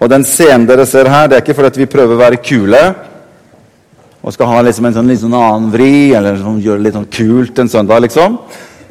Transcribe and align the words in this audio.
Og 0.00 0.08
den 0.08 0.24
scenen 0.24 0.64
dere 0.68 0.86
ser 0.88 1.10
her, 1.12 1.28
det 1.28 1.36
er 1.36 1.44
ikke 1.44 1.58
fordi 1.58 1.82
vi 1.82 1.92
prøver 1.92 2.16
å 2.16 2.22
være 2.22 2.40
kule 2.40 2.80
og 4.20 4.34
skal 4.34 4.50
ha 4.50 4.62
liksom 4.64 4.84
en 4.84 4.96
sånn, 4.96 5.08
litt 5.08 5.20
sånn 5.22 5.36
annen 5.36 5.70
vri, 5.72 6.12
eller 6.16 6.36
sånn, 6.36 6.58
gjøre 6.60 6.80
det 6.80 6.86
litt 6.88 6.96
sånn 6.98 7.08
kult 7.08 7.60
en 7.62 7.70
søndag. 7.72 8.02
liksom. 8.04 8.36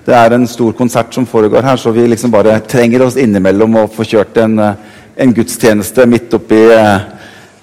Det 0.05 0.15
er 0.17 0.33
en 0.33 0.47
stor 0.49 0.73
konsert 0.73 1.13
som 1.13 1.27
foregår 1.29 1.65
her, 1.65 1.77
så 1.77 1.91
vi 1.93 2.07
liksom 2.07 2.31
bare 2.33 2.55
trenger 2.65 3.03
oss 3.05 3.17
innimellom 3.17 3.75
og 3.83 3.91
få 3.93 4.07
kjørt 4.09 4.39
en, 4.41 4.57
eh, 4.59 4.73
en 5.17 5.33
gudstjeneste 5.33 6.05
midt 6.09 6.33
oppi 6.33 6.63
eh, 6.73 6.99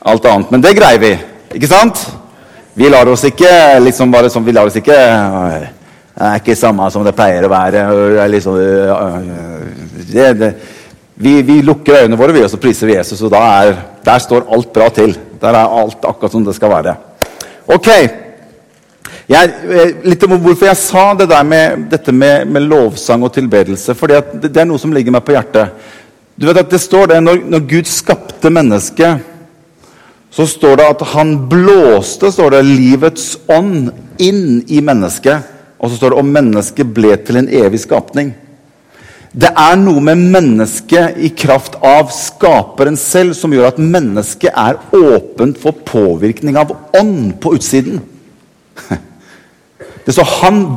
alt 0.07 0.27
annet. 0.31 0.53
Men 0.53 0.63
det 0.63 0.77
greier 0.79 1.03
vi, 1.03 1.13
ikke 1.59 1.71
sant? 1.71 2.05
Vi 2.77 2.89
lar 2.93 3.09
oss 3.09 3.25
ikke 3.25 3.81
liksom 3.81 4.13
bare 4.13 4.31
sånn, 4.31 4.45
vi 4.45 4.53
lar 4.53 4.69
oss 4.69 4.77
ikke 4.77 4.95
Det 6.17 6.25
er 6.25 6.39
ikke 6.39 6.55
samme 6.57 6.87
som 6.91 7.03
det 7.05 7.13
pleier 7.13 7.45
å 7.45 7.51
være. 7.53 7.83
Liksom, 8.33 8.55
det, 10.13 10.29
det, 10.39 10.55
vi, 11.17 11.41
vi, 11.43 11.63
lukker 11.65 12.03
øynene 12.03 12.19
våre, 12.21 12.35
vi, 12.37 12.45
og 12.45 12.51
så 12.53 12.61
priser 12.61 12.91
vi 12.91 12.99
Jesus, 12.99 13.23
og 13.25 13.33
er, 13.39 13.73
der 14.05 14.21
står 14.21 14.49
alt 14.53 14.73
bra 14.73 14.89
til. 14.93 15.17
Der 15.41 15.57
er 15.57 15.77
alt 15.81 16.05
akkurat 16.05 16.33
som 16.33 16.45
det 16.45 16.55
skal 16.57 16.73
være. 16.75 16.97
Ok. 17.73 17.89
Jeg, 19.27 19.53
eh, 19.67 19.95
litt 20.07 20.23
om 20.23 20.37
hvorfor 20.39 20.69
jeg 20.69 20.79
sa 20.79 21.07
det 21.19 21.29
der 21.31 21.43
med, 21.43 21.89
dette 21.91 22.13
med, 22.13 22.45
med 22.47 22.69
lovsang 22.69 23.25
og 23.27 23.33
tilbedelse. 23.35 23.97
For 23.99 24.13
det, 24.13 24.21
det, 24.45 24.53
er 24.61 24.69
noe 24.69 24.79
som 24.79 24.93
ligger 24.95 25.17
meg 25.17 25.25
på 25.27 25.35
hjertet. 25.35 25.73
Du 26.37 26.47
vet 26.47 26.61
at 26.61 26.71
det 26.71 26.83
står 26.85 27.11
det, 27.11 27.23
Når, 27.25 27.43
når 27.49 27.67
Gud 27.67 27.89
skapte 27.91 28.53
mennesket, 28.53 29.25
så 30.31 30.45
står 30.47 30.77
det 30.77 30.89
at 30.93 31.03
han 31.15 31.37
blåste 31.49 32.29
står 32.31 32.59
det, 32.59 32.65
livets 32.69 33.39
ånd 33.49 33.89
inn 34.21 34.61
i 34.69 34.83
mennesket. 34.85 35.55
Og 35.81 35.91
så 35.91 35.97
står 35.97 36.13
det 36.13 36.21
om 36.21 36.35
mennesket 36.37 36.93
ble 36.93 37.17
til 37.25 37.41
en 37.41 37.49
evig 37.49 37.81
skapning. 37.83 38.35
Det 39.33 39.51
er 39.51 39.79
noe 39.81 40.03
med 40.05 40.21
mennesket 40.33 41.19
i 41.19 41.31
kraft 41.37 41.77
av 41.85 42.13
skaperen 42.15 42.97
selv 43.01 43.35
som 43.37 43.53
gjør 43.53 43.73
at 43.73 43.81
mennesket 43.83 44.53
er 44.53 44.79
åpent 44.97 45.59
for 45.61 45.77
påvirkning 45.87 46.59
av 46.61 46.75
ånd 46.97 47.35
på 47.43 47.57
utsiden. 47.59 48.01
Det, 50.07 50.15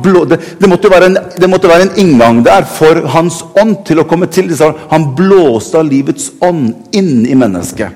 blå, 0.02 0.24
det, 0.26 0.40
det, 0.58 0.66
måtte 0.66 0.90
en, 1.06 1.14
det, 1.38 1.46
måtte 1.46 1.68
være 1.70 1.84
en, 1.86 1.92
inngang 2.02 2.40
der 2.42 2.64
for 2.66 2.98
hans 3.12 3.44
ånd 3.62 3.84
til 3.86 4.02
å 4.02 4.04
komme 4.10 4.26
til. 4.26 4.50
Han 4.90 5.12
blåste 5.14 5.78
av 5.78 5.86
livets 5.86 6.32
ånd 6.42 6.90
inn 6.90 7.22
i 7.22 7.36
mennesket. 7.38 7.94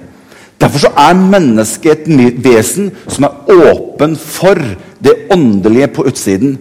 Derfor 0.62 0.94
er 0.94 1.18
mennesket 1.18 2.06
et 2.06 2.38
vesen 2.44 2.92
som 3.10 3.26
er 3.26 3.50
åpen 3.50 4.14
for 4.14 4.62
det 5.02 5.16
åndelige 5.34 5.90
på 5.96 6.06
utsiden. 6.06 6.54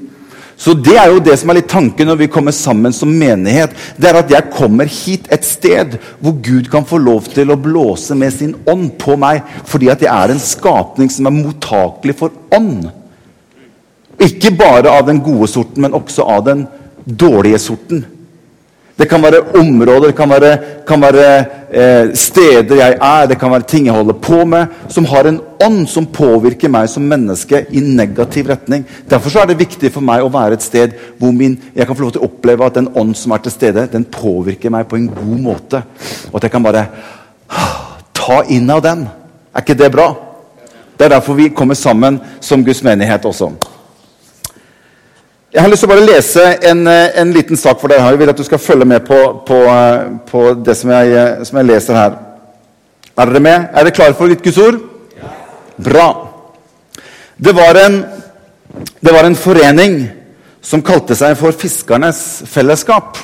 Så 0.58 0.74
Det 0.74 0.96
er 0.96 1.10
jo 1.12 1.20
det 1.24 1.36
som 1.40 1.50
er 1.50 1.60
litt 1.60 1.70
tanken 1.72 2.08
når 2.08 2.20
vi 2.22 2.30
kommer 2.32 2.54
sammen 2.56 2.94
som 2.96 3.10
menighet. 3.10 3.74
Det 3.98 4.10
er 4.10 4.20
at 4.22 4.32
jeg 4.32 4.52
kommer 4.54 4.90
hit 4.90 5.28
et 5.34 5.46
sted 5.46 5.98
hvor 6.22 6.38
Gud 6.46 6.70
kan 6.72 6.86
få 6.88 7.00
lov 7.02 7.28
til 7.34 7.52
å 7.52 7.60
blåse 7.60 8.16
med 8.16 8.34
sin 8.36 8.56
ånd 8.70 8.94
på 9.02 9.18
meg. 9.20 9.42
Fordi 9.66 9.90
at 9.92 10.04
jeg 10.06 10.14
er 10.14 10.34
en 10.34 10.44
skapning 10.44 11.12
som 11.12 11.28
er 11.28 11.36
mottakelig 11.36 12.18
for 12.22 12.36
ånd. 12.54 12.88
Ikke 14.22 14.54
bare 14.56 14.94
av 14.94 15.08
den 15.10 15.20
gode 15.26 15.50
sorten, 15.52 15.82
men 15.84 15.98
også 15.98 16.26
av 16.30 16.46
den 16.46 16.68
dårlige 17.04 17.60
sorten. 17.60 18.06
Det 18.98 19.08
kan 19.10 19.24
være 19.24 19.42
områder, 19.58 20.12
det 20.12 20.16
kan 20.16 20.30
være, 20.30 20.58
kan 20.88 21.02
være 21.02 21.30
eh, 21.74 22.12
steder 22.14 22.76
jeg 22.76 22.98
er, 23.02 23.26
det 23.28 23.40
kan 23.42 23.52
være 23.52 23.66
ting 23.66 23.88
jeg 23.88 23.96
holder 23.96 24.14
på 24.22 24.44
med, 24.46 24.68
som 24.88 25.08
har 25.10 25.26
en 25.26 25.40
ånd 25.66 25.88
som 25.90 26.06
påvirker 26.06 26.70
meg 26.70 26.92
som 26.92 27.08
menneske 27.10 27.64
i 27.74 27.82
negativ 27.82 28.52
retning. 28.54 28.86
Derfor 29.10 29.40
er 29.42 29.50
det 29.50 29.58
viktig 29.64 29.90
for 29.96 30.06
meg 30.06 30.22
å 30.22 30.30
være 30.34 30.60
et 30.60 30.66
sted 30.66 30.94
hvor 31.18 31.34
min, 31.34 31.58
jeg 31.74 31.90
kan 31.90 31.98
få 31.98 32.06
lov 32.06 32.14
til 32.14 32.22
å 32.22 32.30
oppleve 32.30 32.70
at 32.70 32.78
den 32.78 32.92
ånd 32.94 33.18
som 33.18 33.34
er 33.34 33.42
til 33.42 33.56
stede, 33.56 33.90
den 33.90 34.06
påvirker 34.06 34.74
meg 34.74 34.86
på 34.86 35.02
en 35.02 35.10
god 35.10 35.42
måte. 35.42 35.82
Og 36.30 36.38
at 36.38 36.46
jeg 36.46 36.54
kan 36.54 36.70
bare 36.70 36.86
ta 38.14 38.44
inn 38.54 38.70
av 38.70 38.86
den. 38.86 39.08
Er 39.54 39.66
ikke 39.66 39.80
det 39.80 39.90
bra? 39.94 40.12
Det 40.94 41.08
er 41.08 41.16
derfor 41.18 41.34
vi 41.34 41.50
kommer 41.50 41.74
sammen 41.74 42.22
som 42.42 42.62
Guds 42.62 42.86
menighet 42.86 43.26
også. 43.26 43.56
Jeg 45.54 45.62
har 45.62 45.70
lyst 45.70 45.84
til 45.84 45.90
å 45.92 45.94
bare 45.94 46.06
lese 46.08 46.44
en, 46.66 46.80
eh, 46.90 47.12
en 47.22 47.32
liten 47.32 47.56
sak 47.56 47.78
for 47.78 47.88
dere. 47.88 48.02
Jeg 48.10 48.18
vil 48.18 48.30
at 48.30 48.38
du 48.38 48.44
skal 48.44 48.58
følge 48.58 48.86
med 48.90 49.06
på, 49.06 49.18
på, 49.46 49.58
eh, 49.70 50.06
på 50.26 50.64
det 50.66 50.74
som 50.76 50.90
jeg, 50.90 51.12
eh, 51.14 51.44
som 51.44 51.58
jeg, 51.60 51.68
leser 51.68 51.94
her. 51.94 52.16
Er 53.16 53.26
dere 53.26 53.40
med? 53.40 53.70
Er 53.70 53.84
dere 53.84 53.94
klare 53.94 54.16
for 54.16 54.26
litt 54.26 54.42
Guds 54.42 54.58
ord? 54.58 54.80
Ja. 55.22 55.30
Bra. 55.78 56.08
Det 57.38 57.54
var, 57.54 57.78
en, 57.86 58.04
det 59.00 59.14
var 59.14 59.26
en 59.26 59.36
forening 59.36 60.10
som 60.60 60.82
kalte 60.82 61.14
seg 61.14 61.38
for 61.38 61.52
Fiskernes 61.52 62.42
Fellesskap. 62.50 63.18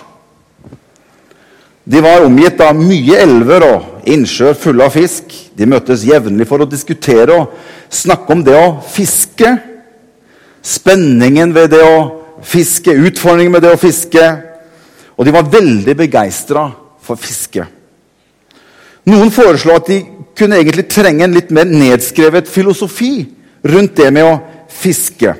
De 1.84 2.00
var 2.00 2.28
omgitt 2.28 2.62
av 2.62 2.78
mye 2.78 3.18
elver 3.24 3.66
og 3.72 4.06
innsjøer 4.06 4.54
fulle 4.54 4.86
av 4.86 4.94
fisk. 4.94 5.34
De 5.58 5.66
møttes 5.66 6.06
jevnlig 6.06 6.46
for 6.46 6.62
å 6.62 6.70
diskutere 6.70 7.42
og 7.42 7.58
snakke 7.90 8.38
om 8.38 8.46
det 8.46 8.54
å 8.54 8.78
fiske. 8.86 9.58
Spenningen 10.62 11.56
ved 11.56 11.72
det 11.74 11.82
å 11.82 12.19
fiske, 12.44 12.94
utfordringer 12.94 13.52
med 13.54 13.66
det 13.66 13.74
å 13.74 13.80
fiske. 13.80 14.24
Og 15.18 15.28
de 15.28 15.34
var 15.36 15.52
veldig 15.52 15.96
begeistra 16.00 16.70
for 17.04 17.20
fiske. 17.20 17.66
Noen 19.10 19.32
foreslo 19.34 19.76
at 19.76 19.90
de 19.90 20.00
kunne 20.38 20.60
egentlig 20.60 20.88
trenge 20.92 21.26
en 21.26 21.36
litt 21.36 21.52
mer 21.56 21.68
nedskrevet 21.68 22.48
filosofi 22.48 23.14
rundt 23.68 23.98
det 24.00 24.10
med 24.16 24.28
å 24.28 24.36
fiske. 24.72 25.34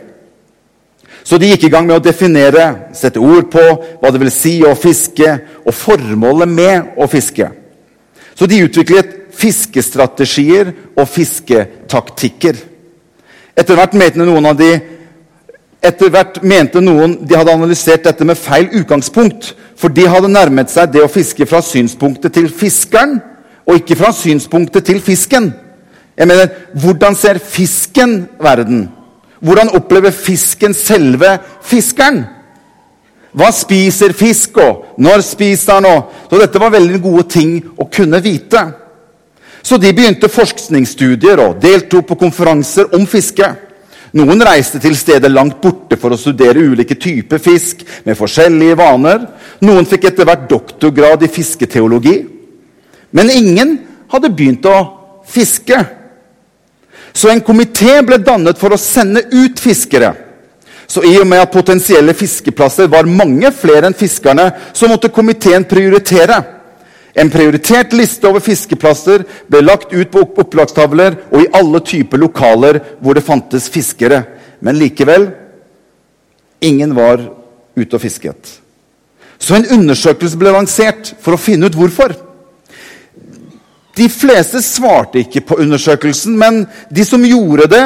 Så 1.24 1.38
de 1.38 1.52
gikk 1.52 1.68
i 1.68 1.72
gang 1.72 1.86
med 1.86 2.00
å 2.00 2.04
definere, 2.04 2.92
sette 2.98 3.22
ord 3.22 3.52
på 3.54 3.62
hva 4.02 4.10
det 4.10 4.22
vil 4.24 4.32
si 4.34 4.56
å 4.66 4.74
fiske, 4.74 5.36
og 5.62 5.76
formålet 5.76 6.50
med 6.50 6.98
å 6.98 7.06
fiske. 7.12 7.52
Så 8.34 8.48
de 8.50 8.64
utviklet 8.66 9.14
fiskestrategier 9.40 10.72
og 10.96 11.06
fisketaktikker. 11.12 12.58
Etter 13.60 13.78
hvert 13.78 13.96
mente 14.00 14.24
noen 14.24 14.50
av 14.50 14.58
de 14.58 14.72
etter 15.86 16.12
hvert 16.12 16.42
mente 16.44 16.82
noen 16.84 17.16
de 17.24 17.38
hadde 17.38 17.54
analysert 17.56 18.04
dette 18.04 18.26
med 18.28 18.40
feil 18.40 18.68
utgangspunkt. 18.82 19.54
For 19.80 19.92
de 19.94 20.08
hadde 20.12 20.32
nærmet 20.32 20.72
seg 20.72 20.92
det 20.92 21.04
å 21.04 21.12
fiske 21.12 21.48
fra 21.48 21.62
synspunktet 21.64 22.36
til 22.36 22.50
fiskeren, 22.52 23.20
og 23.70 23.80
ikke 23.80 24.00
fra 24.00 24.12
synspunktet 24.16 24.88
til 24.90 25.00
fisken. 25.04 25.54
Jeg 26.18 26.28
mener, 26.28 26.50
Hvordan 26.74 27.16
ser 27.16 27.40
fisken 27.40 28.28
verden? 28.42 28.90
Hvordan 29.40 29.72
opplever 29.78 30.12
fisken 30.12 30.74
selve 30.74 31.38
fiskeren? 31.64 32.26
Hva 33.32 33.52
spiser 33.54 34.12
fisk, 34.18 34.58
og 34.58 34.98
når 34.98 35.22
spiser 35.24 35.80
han? 35.80 36.04
Så 36.30 36.42
Dette 36.42 36.60
var 36.60 36.74
veldig 36.74 37.02
gode 37.02 37.24
ting 37.30 37.54
å 37.78 37.86
kunne 37.86 38.20
vite. 38.26 38.66
Så 39.64 39.78
de 39.78 39.94
begynte 39.94 40.32
forskningsstudier 40.32 41.40
og 41.44 41.60
deltok 41.62 42.08
på 42.10 42.20
konferanser 42.26 42.90
om 42.96 43.06
fiske. 43.08 43.48
Noen 44.18 44.42
reiste 44.42 44.80
til 44.82 44.96
steder 44.98 45.30
langt 45.30 45.60
borte 45.62 45.98
for 46.00 46.14
å 46.14 46.18
studere 46.18 46.64
ulike 46.72 46.98
typer 46.98 47.42
fisk 47.42 47.84
med 48.08 48.18
forskjellige 48.18 48.78
vaner. 48.80 49.22
Noen 49.62 49.86
fikk 49.90 50.10
etter 50.10 50.26
hvert 50.26 50.48
doktorgrad 50.50 51.26
i 51.26 51.30
fisketeologi. 51.30 52.16
Men 53.14 53.30
ingen 53.34 53.76
hadde 54.10 54.32
begynt 54.34 54.66
å 54.66 54.78
fiske. 55.30 55.78
Så 57.14 57.30
en 57.30 57.44
komité 57.46 58.00
ble 58.06 58.18
dannet 58.22 58.58
for 58.58 58.74
å 58.74 58.82
sende 58.82 59.26
ut 59.30 59.62
fiskere. 59.62 60.14
Så 60.90 61.04
i 61.06 61.14
og 61.22 61.28
med 61.30 61.44
at 61.44 61.54
potensielle 61.54 62.16
fiskeplasser 62.18 62.90
var 62.90 63.06
mange 63.06 63.52
flere 63.54 63.90
enn 63.90 63.98
fiskerne, 63.98 64.48
så 64.74 64.90
måtte 64.90 65.12
komiteen 65.14 65.68
prioritere. 65.70 66.40
En 67.18 67.32
prioritert 67.34 67.94
liste 67.98 68.28
over 68.30 68.44
fiskeplasser 68.44 69.26
ble 69.50 69.64
lagt 69.66 69.94
ut 69.94 70.12
på 70.14 70.24
opplagstavler 70.44 71.18
og 71.32 71.42
i 71.42 71.52
alle 71.58 71.82
typer 71.86 72.22
lokaler 72.22 72.82
hvor 73.02 73.18
det 73.18 73.26
fantes 73.26 73.70
fiskere. 73.72 74.24
Men 74.62 74.78
likevel 74.78 75.30
ingen 76.62 76.94
var 76.96 77.24
ute 77.76 77.96
og 77.96 78.04
fisket. 78.04 78.60
Så 79.40 79.56
en 79.56 79.70
undersøkelse 79.80 80.38
ble 80.38 80.52
lansert 80.54 81.14
for 81.24 81.36
å 81.36 81.42
finne 81.42 81.70
ut 81.70 81.78
hvorfor. 81.80 82.14
De 83.96 84.08
fleste 84.12 84.62
svarte 84.64 85.24
ikke 85.24 85.44
på 85.48 85.58
undersøkelsen, 85.64 86.36
men 86.40 86.66
de 86.92 87.06
som 87.08 87.24
gjorde 87.26 87.68
det, 87.72 87.86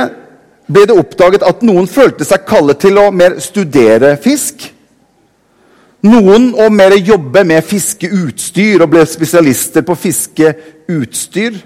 ble 0.70 0.86
det 0.90 0.98
oppdaget 0.98 1.46
at 1.46 1.64
noen 1.66 1.88
følte 1.90 2.26
seg 2.28 2.46
kallet 2.48 2.80
til 2.82 3.00
å 3.02 3.10
mer 3.14 3.38
studere 3.44 4.16
fisk. 4.22 4.70
Noen 6.04 6.50
å 6.60 6.68
mer 6.74 6.98
jobbe 7.00 7.46
med 7.48 7.64
fiskeutstyr 7.64 8.82
og 8.84 8.92
ble 8.92 9.06
spesialister 9.08 9.86
på 9.88 9.96
fiskeutstyr. 9.96 11.62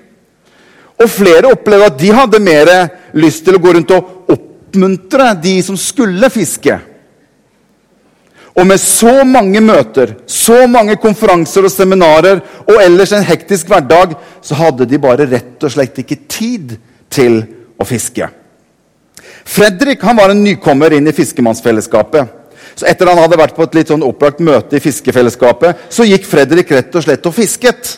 Og 0.98 1.10
flere 1.10 1.54
opplevde 1.54 1.88
at 1.89 1.98
de 2.01 2.12
hadde 2.13 2.42
mer 2.42 2.72
lyst 3.18 3.45
til 3.45 3.57
å 3.57 3.62
gå 3.62 3.74
rundt 3.74 3.95
og 3.95 4.30
oppmuntre 4.34 5.31
de 5.42 5.56
som 5.66 5.78
skulle 5.78 6.30
fiske. 6.34 6.78
Og 8.57 8.66
med 8.66 8.81
så 8.81 9.22
mange 9.25 9.62
møter, 9.62 10.16
så 10.25 10.63
mange 10.69 10.95
konferanser 11.01 11.66
og 11.66 11.74
seminarer 11.74 12.42
og 12.66 12.80
ellers 12.81 13.13
en 13.13 13.25
hektisk 13.25 13.69
hverdag, 13.69 14.16
så 14.42 14.57
hadde 14.57 14.90
de 14.90 15.01
bare 15.01 15.30
rett 15.30 15.62
og 15.66 15.74
slett 15.74 15.98
ikke 16.01 16.24
tid 16.30 16.74
til 17.13 17.44
å 17.78 17.86
fiske. 17.86 18.30
Fredrik 19.48 20.01
han 20.06 20.18
var 20.18 20.33
en 20.33 20.42
nykommer 20.45 20.98
inn 20.98 21.10
i 21.10 21.13
fiskemannsfellesskapet. 21.16 22.37
Så 22.77 22.85
etter 22.85 23.09
han 23.09 23.18
hadde 23.18 23.39
vært 23.39 23.56
på 23.57 23.65
et 23.65 23.77
litt 23.79 23.91
sånn 23.91 24.06
opplagt 24.06 24.44
møte 24.45 24.77
i 24.77 24.83
fiskefellesskapet, 24.83 25.88
så 25.89 26.06
gikk 26.06 26.27
Fredrik 26.29 26.71
rett 26.75 26.94
og 26.94 27.06
slett 27.06 27.25
og 27.25 27.33
fisket. 27.33 27.95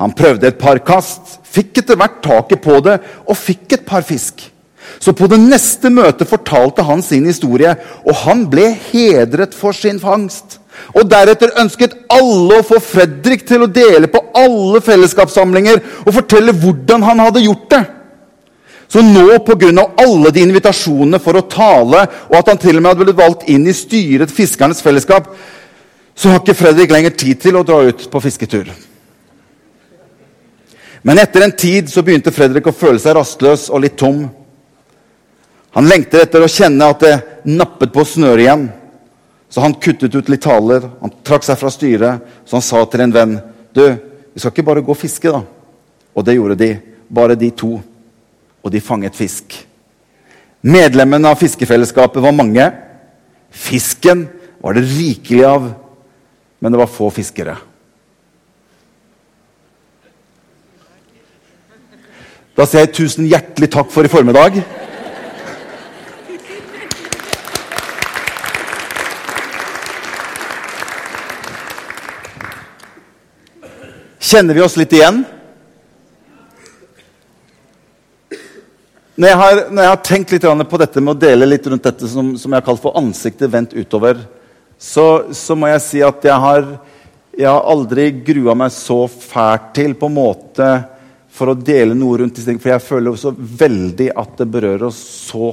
Han 0.00 0.14
prøvde 0.16 0.48
et 0.48 0.60
par 0.60 0.78
kast, 0.80 1.40
fikk 1.44 1.82
etter 1.82 1.98
hvert 1.98 2.22
taket 2.24 2.62
på 2.64 2.78
det 2.86 3.00
og 3.26 3.36
fikk 3.36 3.76
et 3.76 3.84
par 3.88 4.06
fisk. 4.06 4.46
Så 4.96 5.12
på 5.12 5.28
det 5.28 5.36
neste 5.42 5.90
møtet 5.92 6.30
fortalte 6.30 6.86
han 6.86 7.02
sin 7.04 7.26
historie, 7.28 7.74
og 8.08 8.16
han 8.24 8.46
ble 8.48 8.70
hedret 8.88 9.52
for 9.54 9.76
sin 9.76 10.00
fangst. 10.00 10.56
Og 10.96 11.04
Deretter 11.10 11.52
ønsket 11.60 11.96
alle 12.14 12.60
å 12.62 12.66
få 12.66 12.80
Fredrik 12.80 13.44
til 13.46 13.66
å 13.66 13.70
dele 13.70 14.08
på 14.08 14.22
alle 14.38 14.80
fellesskapssamlinger 14.84 15.82
og 16.06 16.14
fortelle 16.14 16.54
hvordan 16.56 17.04
han 17.04 17.24
hadde 17.26 17.44
gjort 17.44 17.68
det. 17.74 17.82
Så 18.88 19.02
nå, 19.04 19.38
pga. 19.44 19.84
alle 19.96 20.30
de 20.32 20.40
invitasjonene 20.40 21.20
for 21.20 21.36
å 21.36 21.44
tale, 21.44 22.06
og 22.30 22.36
at 22.38 22.48
han 22.48 22.60
til 22.60 22.78
og 22.78 22.82
med 22.82 22.94
hadde 22.94 23.04
blitt 23.04 23.20
valgt 23.20 23.48
inn 23.52 23.66
i 23.68 23.76
styret 23.76 24.32
Fiskernes 24.32 24.80
Fellesskap, 24.82 25.28
så 26.16 26.32
har 26.32 26.40
ikke 26.40 26.56
Fredrik 26.56 26.90
lenger 26.90 27.10
tid 27.10 27.40
til 27.42 27.56
å 27.56 27.62
dra 27.62 27.82
ut 27.84 28.08
på 28.10 28.20
fisketur. 28.24 28.70
Men 31.02 31.20
etter 31.20 31.44
en 31.44 31.52
tid 31.52 31.90
så 31.92 32.02
begynte 32.02 32.32
Fredrik 32.34 32.66
å 32.66 32.74
føle 32.74 32.98
seg 32.98 33.14
rastløs 33.14 33.68
og 33.70 33.84
litt 33.84 33.98
tom. 34.00 34.24
Han 35.76 35.86
lengter 35.86 36.24
etter 36.24 36.42
å 36.42 36.50
kjenne 36.50 36.88
at 36.90 37.04
det 37.04 37.14
nappet 37.46 37.92
på 37.94 38.02
snøret 38.08 38.46
igjen. 38.46 38.64
Så 39.48 39.62
han 39.62 39.76
kuttet 39.80 40.16
ut 40.16 40.32
litt 40.32 40.42
taler, 40.44 40.88
han 41.00 41.12
trakk 41.24 41.46
seg 41.46 41.60
fra 41.60 41.70
styret, 41.72 42.24
så 42.44 42.58
han 42.58 42.64
sa 42.64 42.82
til 42.84 43.04
en 43.04 43.14
venn 43.14 43.38
Du, 43.72 43.84
vi 44.34 44.40
skal 44.40 44.52
ikke 44.52 44.66
bare 44.66 44.82
gå 44.82 44.92
og 44.92 44.98
fiske, 44.98 45.30
da. 45.30 45.44
Og 46.16 46.24
det 46.24 46.34
gjorde 46.34 46.56
de. 46.58 46.72
Bare 47.14 47.36
de 47.38 47.52
to. 47.54 47.76
Og 48.64 48.72
de 48.74 48.82
fanget 48.82 49.16
fisk. 49.16 49.54
Medlemmene 50.66 51.30
av 51.30 51.38
fiskefellesskapet 51.38 52.22
var 52.22 52.34
mange. 52.34 52.66
Fisken 53.54 54.26
var 54.60 54.74
det 54.74 54.88
rikelig 54.90 55.44
av, 55.46 55.70
men 56.58 56.74
det 56.74 56.80
var 56.80 56.90
få 56.90 57.10
fiskere. 57.14 57.54
Da 62.58 62.66
sier 62.66 62.88
jeg 62.88 62.96
tusen 62.96 63.28
hjertelig 63.30 63.70
takk 63.70 63.92
for 63.94 64.02
i 64.02 64.10
formiddag. 64.10 64.58
Kjenner 74.28 74.58
vi 74.58 74.64
oss 74.66 74.74
litt 74.76 74.92
igjen? 74.92 75.22
Når 79.18 79.32
jeg 79.32 79.38
har, 79.38 79.60
når 79.74 79.82
jeg 79.82 79.90
har 79.90 80.02
tenkt 80.06 80.32
litt 80.32 80.44
på 80.70 80.78
dette 80.78 81.00
med 81.02 81.16
å 81.16 81.18
dele 81.18 81.46
litt 81.48 81.64
rundt 81.66 81.82
dette 81.82 82.06
som, 82.06 82.36
som 82.38 82.52
jeg 82.52 82.60
har 82.60 82.66
kalt 82.68 82.82
for 82.84 82.94
ansiktet 83.00 83.50
vendt 83.50 83.72
utover, 83.74 84.20
så, 84.78 85.34
så, 85.34 85.56
må 85.58 85.66
jeg 85.72 85.80
si 85.82 86.02
at 86.06 86.22
jeg 86.22 86.38
har, 86.38 86.68
jeg 87.34 87.48
har 87.50 87.64
aldri 87.66 88.12
grua 88.22 88.54
meg 88.54 88.70
så 88.70 89.00
fælt 89.10 89.72
til 89.74 89.96
på 89.98 90.06
en 90.06 90.14
måte 90.14 90.68
for 91.34 91.50
å 91.50 91.58
dele 91.58 91.96
noe 91.98 92.20
rundt 92.20 92.38
disse 92.38 92.46
tingene. 92.46 92.62
For 92.62 92.70
jeg 92.76 92.84
føler 92.86 93.18
så 93.18 93.32
veldig 93.34 94.06
at 94.22 94.38
det 94.38 94.46
berører 94.52 94.84
oss 94.86 95.00
så 95.32 95.50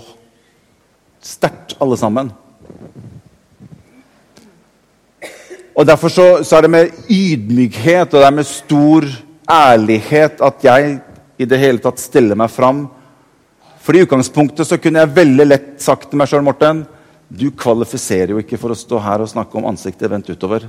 sterkt, 1.26 1.74
alle 1.82 1.98
sammen. 1.98 2.30
Og 5.74 5.88
Derfor 5.90 6.14
så, 6.14 6.28
så, 6.46 6.60
er 6.60 6.68
det 6.68 6.76
med 6.76 6.94
ydmykhet 7.10 8.14
og 8.14 8.22
det 8.22 8.30
er 8.30 8.38
med 8.38 8.48
stor 8.48 9.10
ærlighet 9.50 10.46
at 10.46 10.70
jeg 10.70 11.00
i 11.42 11.50
det 11.50 11.60
hele 11.66 11.82
tatt 11.82 11.98
stiller 12.04 12.38
meg 12.38 12.54
fram. 12.54 12.86
For 13.86 13.94
i 13.94 14.02
utgangspunktet 14.02 14.66
så 14.66 14.80
kunne 14.82 15.04
jeg 15.04 15.14
veldig 15.14 15.46
lett 15.46 15.68
sagt 15.84 16.10
til 16.10 16.18
meg 16.18 16.32
sjøl, 16.32 16.42
Morten 16.46 16.86
Du 17.30 17.52
kvalifiserer 17.54 18.34
jo 18.34 18.42
ikke 18.42 18.58
for 18.58 18.74
å 18.74 18.78
stå 18.78 18.98
her 19.02 19.22
og 19.22 19.30
snakke 19.30 19.58
om 19.60 19.68
ansiktet 19.70 20.10
vendt 20.10 20.30
utover. 20.30 20.66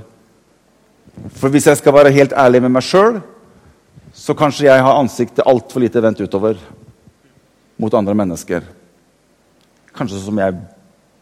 For 1.37 1.49
hvis 1.53 1.65
jeg 1.69 1.79
skal 1.79 1.95
være 1.95 2.13
helt 2.13 2.35
ærlig 2.37 2.61
med 2.65 2.75
meg 2.75 2.85
sjøl, 2.85 3.19
så 4.13 4.35
kanskje 4.37 4.67
jeg 4.67 4.83
har 4.85 4.99
ansiktet 4.99 5.45
altfor 5.45 5.81
lite 5.81 6.01
vendt 6.01 6.21
utover 6.21 6.61
mot 7.77 7.93
andre 7.97 8.13
mennesker. 8.17 8.65
Kanskje 9.97 10.21
som 10.21 10.41
jeg 10.41 10.57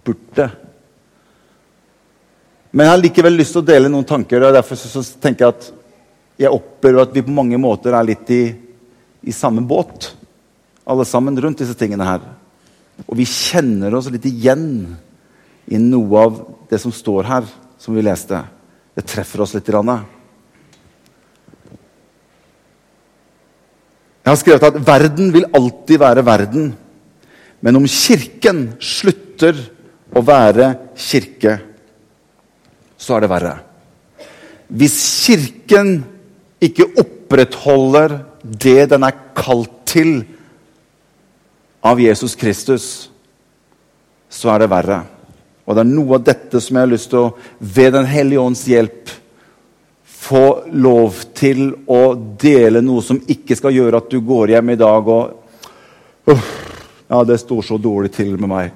burde. 0.08 0.50
Men 2.72 2.88
jeg 2.88 2.94
har 2.94 3.04
likevel 3.04 3.40
lyst 3.40 3.56
til 3.56 3.64
å 3.64 3.68
dele 3.68 3.92
noen 3.92 4.08
tanker. 4.08 4.44
og 4.44 4.56
Derfor 4.56 4.80
så, 4.80 5.04
tenker 5.24 5.46
jeg 5.46 5.56
at 5.56 5.72
jeg 6.44 6.52
opplever 6.52 7.06
at 7.06 7.16
vi 7.16 7.24
på 7.24 7.36
mange 7.36 7.60
måter 7.60 7.96
er 7.96 8.08
litt 8.08 8.32
i, 8.36 8.44
i 9.24 9.36
samme 9.36 9.64
båt, 9.64 10.12
alle 10.86 11.06
sammen 11.06 11.38
rundt 11.42 11.62
disse 11.62 11.76
tingene 11.78 12.06
her. 12.08 12.26
Og 13.06 13.18
vi 13.20 13.26
kjenner 13.28 13.94
oss 13.98 14.08
litt 14.14 14.26
igjen 14.30 14.68
i 15.66 15.80
noe 15.82 16.22
av 16.22 16.38
det 16.70 16.80
som 16.82 16.94
står 16.94 17.28
her, 17.28 17.48
som 17.82 17.98
vi 17.98 18.06
leste. 18.06 18.40
Det 18.96 19.04
treffer 19.10 19.44
oss 19.44 19.56
litt. 19.58 19.68
Grann. 19.68 20.06
Jeg 24.26 24.32
har 24.32 24.42
skrevet 24.42 24.68
at 24.70 24.82
verden 24.88 25.34
vil 25.34 25.50
alltid 25.54 26.02
være 26.02 26.26
verden. 26.26 26.72
Men 27.62 27.80
om 27.82 27.88
Kirken 27.90 28.68
slutter 28.82 29.58
å 30.16 30.22
være 30.26 30.70
kirke, 30.98 31.58
så 32.98 33.18
er 33.18 33.26
det 33.26 33.32
verre. 33.32 33.56
Hvis 34.70 34.96
Kirken 35.26 35.98
ikke 36.64 36.88
opprettholder 37.02 38.20
det 38.42 38.88
den 38.94 39.06
er 39.06 39.18
kalt 39.38 39.74
til 39.90 40.24
av 41.86 42.02
Jesus 42.02 42.34
Kristus, 42.36 42.88
så 44.30 44.50
er 44.56 44.64
det 44.64 44.72
verre. 44.72 45.04
Og 45.66 45.78
det 45.78 45.84
er 45.84 45.92
noe 45.92 46.18
av 46.18 46.26
dette 46.26 46.62
som 46.62 46.78
jeg 46.78 46.86
har 46.86 46.92
lyst 46.92 47.12
til 47.12 47.22
å, 47.22 47.34
ved 47.60 47.94
Den 47.94 48.10
hellige 48.10 48.42
ånds 48.42 48.66
hjelp, 48.70 49.14
få 50.26 50.46
lov 50.74 51.20
til 51.38 51.68
å 51.86 52.16
dele 52.42 52.82
noe 52.82 53.04
som 53.06 53.20
ikke 53.30 53.58
skal 53.58 53.76
gjøre 53.76 54.02
at 54.02 54.10
du 54.10 54.18
går 54.26 54.56
hjem 54.56 54.74
i 54.74 54.80
dag 54.82 55.12
og 55.14 55.42
Uff, 56.26 56.48
ja, 57.06 57.20
det 57.22 57.36
står 57.38 57.62
så 57.62 57.78
dårlig 57.78 58.10
til 58.16 58.32
med 58.34 58.50
meg. 58.50 58.72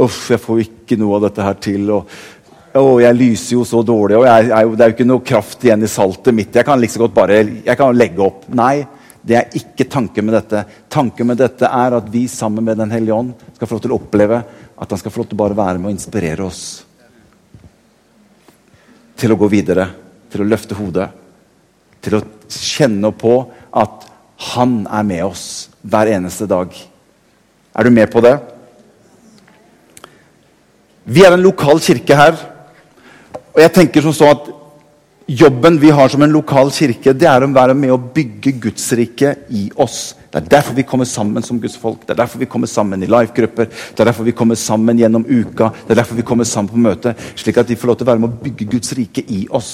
Uff, 0.00 0.22
jeg 0.32 0.40
får 0.40 0.62
ikke 0.62 0.96
noe 0.96 1.18
av 1.18 1.26
dette 1.26 1.44
her 1.44 1.58
til. 1.60 1.90
og 1.92 2.08
å, 2.78 2.94
jeg 3.02 3.16
lyser 3.16 3.58
jo 3.58 3.64
så 3.68 3.82
dårlig, 3.84 4.16
og 4.16 4.24
jeg, 4.24 4.46
jeg, 4.48 4.70
det 4.72 4.84
er 4.84 4.90
jo 4.90 4.96
ikke 4.96 5.08
noe 5.08 5.24
kraft 5.26 5.66
igjen 5.66 5.84
i 5.84 5.90
saltet 5.90 6.36
mitt. 6.36 6.56
Jeg 6.56 6.64
kan 6.64 6.80
liksom 6.80 7.04
godt 7.04 7.16
bare 7.16 7.42
jeg 7.42 7.76
kan 7.76 7.96
legge 7.96 8.24
opp. 8.24 8.46
Nei, 8.56 8.86
det 9.28 9.36
er 9.36 9.56
ikke 9.58 9.84
tanken 9.92 10.24
med 10.24 10.38
dette. 10.38 10.62
Tanken 10.88 11.28
med 11.28 11.36
dette 11.36 11.68
er 11.68 11.96
at 11.98 12.06
vi 12.08 12.24
sammen 12.32 12.64
med 12.64 12.78
Den 12.80 12.92
hellige 12.94 13.14
ånd 13.14 13.34
skal 13.56 13.68
få 13.68 13.76
lov 13.76 13.84
til 13.84 13.92
å 13.92 13.98
oppleve 14.00 14.38
at 14.78 14.90
han 14.94 15.00
skal 15.00 15.12
få 15.12 15.20
lov 15.20 15.28
til 15.28 15.36
å 15.36 15.42
bare 15.42 15.58
være 15.58 15.78
med 15.78 15.90
og 15.90 15.96
inspirere 15.96 16.46
oss. 16.46 16.62
Til 19.18 19.34
å 19.34 19.38
gå 19.40 19.48
videre, 19.52 19.88
til 20.32 20.44
å 20.44 20.48
løfte 20.48 20.78
hodet. 20.78 21.08
Til 22.00 22.16
å 22.16 22.24
kjenne 22.48 23.10
på 23.20 23.34
at 23.76 24.06
han 24.54 24.80
er 24.86 25.04
med 25.04 25.24
oss 25.26 25.44
hver 25.82 26.08
eneste 26.14 26.48
dag. 26.48 26.72
Er 27.76 27.84
du 27.84 27.92
med 27.92 28.08
på 28.12 28.22
det? 28.24 28.36
Vi 31.04 31.24
er 31.24 31.36
en 31.36 31.44
lokal 31.44 31.82
kirke 31.84 32.16
her. 32.16 32.38
Og 33.52 33.60
jeg 33.60 33.74
tenker 33.76 34.04
som 34.04 34.16
så 34.16 34.32
at 34.32 34.48
Jobben 35.28 35.76
vi 35.78 35.90
har 35.90 36.08
som 36.08 36.22
en 36.24 36.32
lokal 36.32 36.70
kirke, 36.72 37.12
det 37.12 37.26
er 37.28 37.44
å 37.44 37.48
være 37.52 37.74
med 37.76 37.90
å 37.92 37.98
bygge 38.00 38.54
Guds 38.62 38.86
rike 38.96 39.34
i 39.52 39.66
oss. 39.76 40.14
Det 40.32 40.40
er 40.40 40.46
derfor 40.54 40.76
vi 40.78 40.84
kommer 40.88 41.04
sammen 41.04 41.44
som 41.44 41.58
Guds 41.60 41.74
folk. 41.76 42.06
Det 42.06 42.14
er 42.14 42.20
derfor 42.22 42.40
vi 42.40 42.46
kommer 42.48 42.70
sammen 42.72 43.02
i 43.04 43.08
life-grupper. 43.12 43.68
Det 43.68 44.00
er 44.00 44.08
derfor 44.08 44.24
vi 44.24 44.32
kommer 44.32 44.56
sammen 44.56 44.96
gjennom 44.96 45.26
uka. 45.28 45.68
Det 45.84 45.92
er 45.92 45.98
derfor 46.00 46.16
vi 46.16 46.24
kommer 46.24 46.48
sammen 46.48 46.72
på 46.72 46.80
møte, 46.80 47.12
slik 47.36 47.60
at 47.60 47.68
de 47.68 47.76
får 47.76 47.90
lov 47.90 47.98
til 47.98 48.06
å 48.06 48.08
være 48.08 48.22
med 48.22 48.30
å 48.30 48.40
bygge 48.46 48.66
Guds 48.72 48.94
rike 48.96 49.24
i 49.28 49.42
oss. 49.52 49.72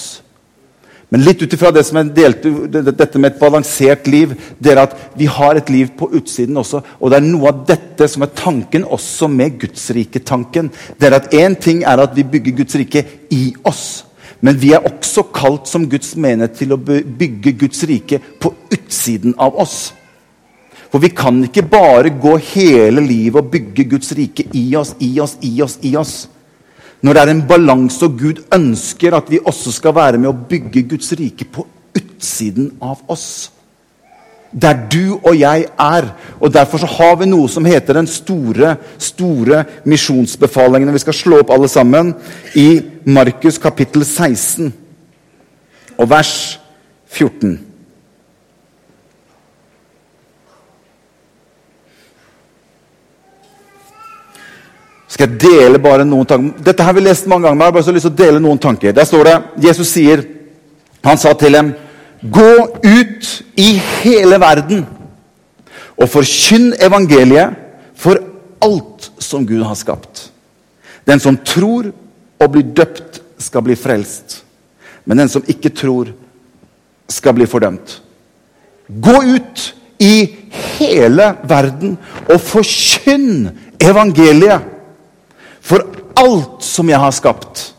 Men 1.07 1.23
litt 1.23 1.39
ut 1.39 1.55
ifra 1.55 1.71
det 1.71 1.85
dette 1.85 3.21
med 3.21 3.29
et 3.29 3.39
balansert 3.39 4.09
liv, 4.11 4.33
det 4.59 4.73
er 4.73 4.81
at 4.81 4.97
vi 5.15 5.29
har 5.31 5.55
et 5.55 5.71
liv 5.71 5.93
på 5.95 6.09
utsiden 6.19 6.59
også. 6.59 6.81
Og 6.99 7.13
det 7.13 7.21
er 7.21 7.29
noe 7.29 7.53
av 7.53 7.61
dette 7.69 8.09
som 8.11 8.25
er 8.27 8.33
tanken 8.35 8.83
også 8.83 9.31
med 9.31 9.55
Guds 9.61 9.87
rike-tanken. 9.95 10.67
Det 10.99 11.07
er 11.07 11.15
at 11.21 11.31
én 11.31 11.55
ting 11.55 11.85
er 11.87 12.03
at 12.03 12.11
vi 12.17 12.27
bygger 12.27 12.57
Guds 12.59 12.75
rike 12.81 13.05
i 13.31 13.53
oss. 13.63 14.03
Men 14.45 14.59
vi 14.61 14.75
er 14.77 14.85
også 14.85 15.25
kalt 15.33 15.69
som 15.69 15.87
Guds 15.89 16.13
menighet 16.21 16.53
til 16.59 16.75
å 16.75 16.77
bygge 16.77 17.55
Guds 17.63 17.81
rike 17.89 18.19
på 18.41 18.51
utsiden 18.75 19.33
av 19.41 19.57
oss. 19.57 19.93
For 20.91 21.01
vi 21.01 21.09
kan 21.17 21.41
ikke 21.47 21.65
bare 21.65 22.13
gå 22.21 22.35
hele 22.53 23.01
livet 23.01 23.41
og 23.41 23.49
bygge 23.51 23.87
Guds 23.95 24.13
rike 24.15 24.45
i 24.53 24.67
oss, 24.77 24.93
i 25.01 25.09
oss, 25.19 25.33
i 25.41 25.55
oss, 25.65 25.79
i 25.81 25.95
oss. 25.97 26.13
Når 27.01 27.17
det 27.17 27.23
er 27.23 27.31
en 27.33 27.43
balanse 27.49 28.05
og 28.05 28.19
Gud 28.21 28.43
ønsker 28.53 29.17
at 29.17 29.31
vi 29.33 29.41
også 29.41 29.73
skal 29.73 29.97
være 29.97 30.21
med 30.21 30.29
å 30.29 30.37
bygge 30.53 30.85
Guds 30.93 31.11
rike 31.17 31.49
på 31.49 31.65
utsiden 31.95 32.69
av 32.83 33.01
oss 33.11 33.49
der 34.61 34.77
du 34.91 35.19
og 35.19 35.35
jeg 35.39 35.67
er. 35.79 36.09
Og 36.39 36.53
Derfor 36.53 36.77
så 36.77 36.87
har 36.87 37.15
vi 37.19 37.27
noe 37.27 37.49
som 37.51 37.65
heter 37.65 37.99
den 37.99 38.07
store 38.07 38.75
store 38.97 39.63
misjonsbefalingen. 39.85 40.93
Vi 40.95 41.03
skal 41.03 41.13
slå 41.13 41.43
opp 41.43 41.51
alle 41.51 41.67
sammen 41.67 42.13
i 42.55 42.81
Markus 43.05 43.59
kapittel 43.61 44.05
16 44.05 44.73
og 45.97 46.09
vers 46.09 46.59
14. 47.11 47.59
skal 55.15 55.31
jeg 55.31 55.39
dele 55.39 55.79
bare 55.79 56.03
noen 56.03 56.27
tanker. 56.27 56.63
Dette 56.65 56.83
har 56.83 56.95
vi 56.95 57.05
lest 57.05 57.27
mange 57.31 57.45
ganger, 57.47 57.55
men 57.55 57.63
jeg 57.63 57.71
har 57.71 57.75
bare 57.77 57.87
så 57.87 57.93
lyst 57.95 58.03
til 58.09 58.11
å 58.11 58.19
dele 58.19 58.41
noen 58.43 58.59
tanker. 58.59 58.91
Der 58.91 59.07
står 59.07 59.29
det, 59.29 59.35
Jesus 59.63 59.93
sier, 59.95 60.25
han 61.05 61.21
sa 61.21 61.31
til 61.39 61.55
dem 61.55 61.69
Gå 62.31 62.79
ut 62.83 63.31
i 63.55 63.75
hele 64.01 64.39
verden 64.41 64.85
og 65.95 66.09
forkynn 66.11 66.73
evangeliet 66.83 67.55
for 67.95 68.19
alt 68.63 69.11
som 69.21 69.45
Gud 69.47 69.63
har 69.63 69.77
skapt. 69.79 70.29
Den 71.05 71.21
som 71.21 71.37
tror 71.37 71.91
og 72.41 72.51
blir 72.51 72.67
døpt, 72.75 73.21
skal 73.37 73.65
bli 73.65 73.75
frelst. 73.75 74.41
Men 75.05 75.19
den 75.19 75.29
som 75.29 75.43
ikke 75.47 75.69
tror, 75.75 76.07
skal 77.11 77.35
bli 77.37 77.45
fordømt. 77.45 77.99
Gå 78.87 79.15
ut 79.21 79.65
i 80.01 80.15
hele 80.77 81.27
verden 81.45 81.97
og 82.25 82.39
forkynn 82.41 83.51
evangeliet 83.81 84.65
for 85.61 85.83
alt 86.15 86.63
som 86.65 86.89
jeg 86.89 87.01
har 87.01 87.13
skapt. 87.15 87.71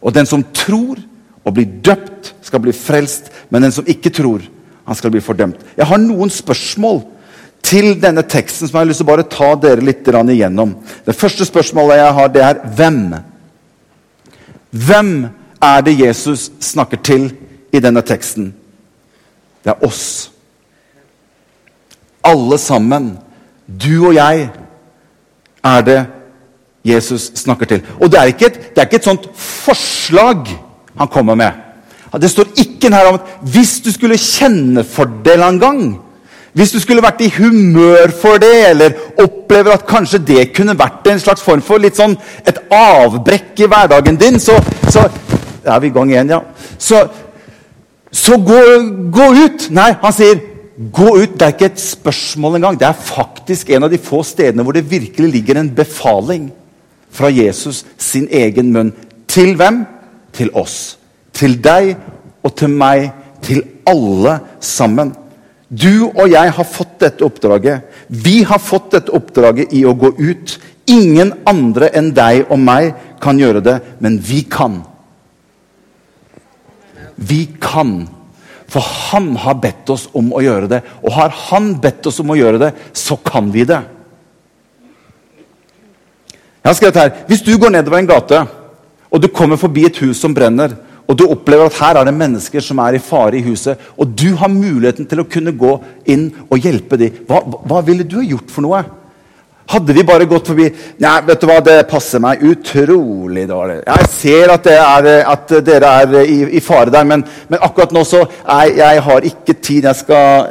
Og 0.00 0.14
den 0.14 0.28
som 0.28 0.44
tror 0.54 1.00
og 1.44 1.54
blir 1.56 1.80
døpt, 1.84 2.34
skal 2.44 2.62
bli 2.62 2.72
frelst. 2.76 3.30
Men 3.50 3.66
den 3.66 3.74
som 3.74 3.88
ikke 3.88 4.12
tror, 4.14 4.44
han 4.86 4.98
skal 4.98 5.12
bli 5.12 5.22
fordømt. 5.22 5.60
Jeg 5.76 5.86
har 5.86 6.00
noen 6.02 6.30
spørsmål 6.32 7.02
til 7.62 7.92
denne 8.00 8.22
teksten 8.26 8.68
som 8.68 8.78
jeg 8.78 8.80
har 8.80 8.88
lyst 8.88 9.02
til 9.02 9.08
å 9.08 9.10
bare 9.12 9.28
ta 9.30 9.50
dere 9.60 9.84
litt 9.84 10.08
igjennom. 10.08 10.74
Det 11.06 11.16
første 11.16 11.44
spørsmålet 11.44 12.00
jeg 12.00 12.14
har, 12.16 12.28
det 12.28 12.42
er 12.42 12.62
hvem? 12.76 13.02
Hvem 14.70 15.12
er 15.60 15.80
det 15.84 15.98
Jesus 16.00 16.50
snakker 16.60 17.02
til 17.04 17.30
i 17.72 17.80
denne 17.80 18.02
teksten? 18.02 18.54
Det 19.64 19.74
er 19.74 19.84
oss. 19.84 20.30
Alle 22.24 22.58
sammen, 22.58 23.18
du 23.66 24.06
og 24.08 24.14
jeg, 24.14 24.48
er 25.64 25.82
det 25.84 26.00
Jesus 26.84 27.30
snakker 27.36 27.66
til. 27.66 27.82
Og 28.00 28.10
det 28.10 28.20
er 28.20 28.32
ikke 28.32 28.46
et, 28.46 28.60
det 28.74 28.80
er 28.80 28.88
ikke 28.88 29.02
et 29.02 29.08
sånt 29.10 29.26
forslag 29.36 30.48
han 30.96 31.10
kommer 31.12 31.36
med. 31.36 31.69
Det 32.18 32.30
står 32.30 32.54
ikke 32.58 32.90
her 32.90 33.10
om 33.10 33.20
at 33.20 33.34
hvis 33.52 33.78
du 33.84 33.92
skulle 33.94 34.18
kjenne 34.18 34.84
for 34.84 35.06
en 35.06 35.60
gang 35.60 35.82
hvis 36.52 36.72
du 36.74 36.80
skulle 36.82 37.02
vært 37.02 37.22
i 37.22 37.30
humør 37.30 38.10
for 38.20 38.40
det, 38.42 38.54
eller 38.72 38.96
opplever 39.22 39.76
at 39.76 39.86
kanskje 39.86 40.18
det 40.26 40.48
kunne 40.56 40.74
vært 40.78 41.06
en 41.06 41.22
slags 41.22 41.44
form 41.46 41.62
for 41.62 41.82
litt 41.82 41.98
sånn 41.98 42.16
et 42.42 42.58
avbrekk 42.74 43.62
i 43.62 43.68
hverdagen 43.70 44.18
din, 44.18 44.40
så, 44.42 44.56
så 44.90 45.06
er 45.62 45.82
vi 45.82 45.90
i 45.90 45.94
gang 45.94 46.10
igjen, 46.10 46.34
ja. 46.34 46.40
Så, 46.74 47.04
så 48.10 48.38
gå, 48.42 48.58
gå, 49.14 49.28
ut! 49.44 49.68
Nei, 49.76 49.92
han 50.02 50.16
sier 50.16 50.42
gå 50.90 51.12
ut. 51.20 51.36
Det 51.38 51.46
er 51.46 51.54
ikke 51.54 51.70
et 51.70 51.82
spørsmål 51.82 52.58
engang. 52.58 52.78
Det 52.80 52.88
er 52.88 52.98
faktisk 52.98 53.70
en 53.70 53.86
av 53.86 53.92
de 53.92 54.00
få 54.02 54.24
stedene 54.26 54.66
hvor 54.66 54.74
det 54.74 54.88
virkelig 54.90 55.30
ligger 55.30 55.60
en 55.60 55.70
befaling 55.76 56.48
fra 57.14 57.30
Jesus 57.30 57.84
sin 58.00 58.26
egen 58.26 58.72
munn. 58.74 58.94
Til 59.30 59.54
hvem? 59.60 59.84
Til 60.34 60.50
oss. 60.58 60.96
Til 61.40 61.56
deg 61.64 61.94
og 62.44 62.54
til 62.56 62.72
meg. 62.72 63.10
Til 63.40 63.62
alle 63.88 64.36
sammen. 64.60 65.14
Du 65.70 66.10
og 66.10 66.26
jeg 66.28 66.52
har 66.56 66.66
fått 66.66 66.98
dette 67.00 67.24
oppdraget. 67.24 67.86
Vi 68.08 68.42
har 68.44 68.60
fått 68.60 68.90
dette 68.96 69.14
oppdraget 69.16 69.72
i 69.76 69.84
å 69.86 69.94
gå 69.96 70.12
ut. 70.18 70.56
Ingen 70.90 71.32
andre 71.48 71.92
enn 71.96 72.10
deg 72.14 72.50
og 72.50 72.58
meg 72.58 72.90
kan 73.22 73.38
gjøre 73.38 73.62
det, 73.62 73.76
men 74.02 74.18
vi 74.18 74.42
kan. 74.50 74.80
Vi 77.16 77.44
kan. 77.62 78.02
For 78.70 78.82
han 78.82 79.32
har 79.38 79.60
bedt 79.62 79.90
oss 79.94 80.08
om 80.16 80.32
å 80.34 80.42
gjøre 80.42 80.68
det. 80.70 80.82
Og 81.04 81.14
har 81.14 81.32
han 81.48 81.72
bedt 81.82 82.06
oss 82.10 82.20
om 82.22 82.34
å 82.34 82.38
gjøre 82.38 82.60
det, 82.62 82.74
så 82.92 83.16
kan 83.16 83.50
vi 83.54 83.64
det. 83.68 83.80
Jeg 86.60 86.68
har 86.68 86.76
skrevet 86.76 87.00
her, 87.00 87.12
Hvis 87.26 87.42
du 87.42 87.56
går 87.58 87.70
nedover 87.70 87.98
en 87.98 88.10
gate, 88.10 88.46
og 89.10 89.22
du 89.22 89.28
kommer 89.28 89.56
forbi 89.56 89.86
et 89.86 89.96
hus 90.02 90.20
som 90.20 90.34
brenner, 90.34 90.76
og 91.10 91.18
du 91.18 91.24
opplever 91.26 91.66
at 91.66 91.78
her 91.80 91.98
er 91.98 92.06
det 92.06 92.14
mennesker 92.14 92.62
som 92.62 92.78
er 92.84 92.94
i 92.94 93.02
fare 93.02 93.40
i 93.40 93.42
huset, 93.42 93.80
og 93.98 94.12
du 94.14 94.28
har 94.38 94.52
muligheten 94.52 95.08
til 95.10 95.24
å 95.24 95.26
kunne 95.26 95.56
gå 95.58 95.72
inn 96.12 96.28
og 96.46 96.62
hjelpe 96.62 96.98
dem, 97.00 97.24
hva, 97.26 97.42
hva 97.42 97.80
ville 97.82 98.06
du 98.06 98.20
ha 98.20 98.26
gjort 98.28 98.54
for 98.54 98.62
noe? 98.62 98.84
Hadde 99.70 99.94
vi 99.94 100.02
bare 100.06 100.26
gått 100.26 100.48
forbi 100.50 100.64
Nei, 101.02 101.12
vet 101.28 101.42
du 101.42 101.46
hva, 101.46 101.60
det 101.62 101.76
passer 101.90 102.22
meg 102.22 102.42
utrolig 102.46 103.44
dårlig. 103.46 103.76
Jeg 103.86 104.08
ser 104.10 104.54
at, 104.54 104.66
er, 104.70 105.10
at 105.30 105.52
dere 105.66 105.92
er 106.02 106.16
i, 106.24 106.38
i 106.58 106.62
fare 106.64 106.90
der, 106.90 107.06
men, 107.06 107.22
men, 107.50 107.62
akkurat 107.62 107.94
nå 107.94 108.02
så 108.06 108.24
jeg, 108.24 108.74
jeg 108.80 109.04
har 109.06 109.28
ikke 109.30 109.58
tid. 109.58 109.86
Jeg 109.90 110.02
skal 110.02 110.50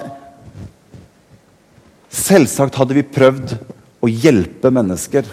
Selvsagt 2.09 2.79
hadde 2.79 2.95
vi 2.97 3.03
prøvd 3.05 3.51
å 4.01 4.07
hjelpe 4.09 4.71
mennesker. 4.73 5.27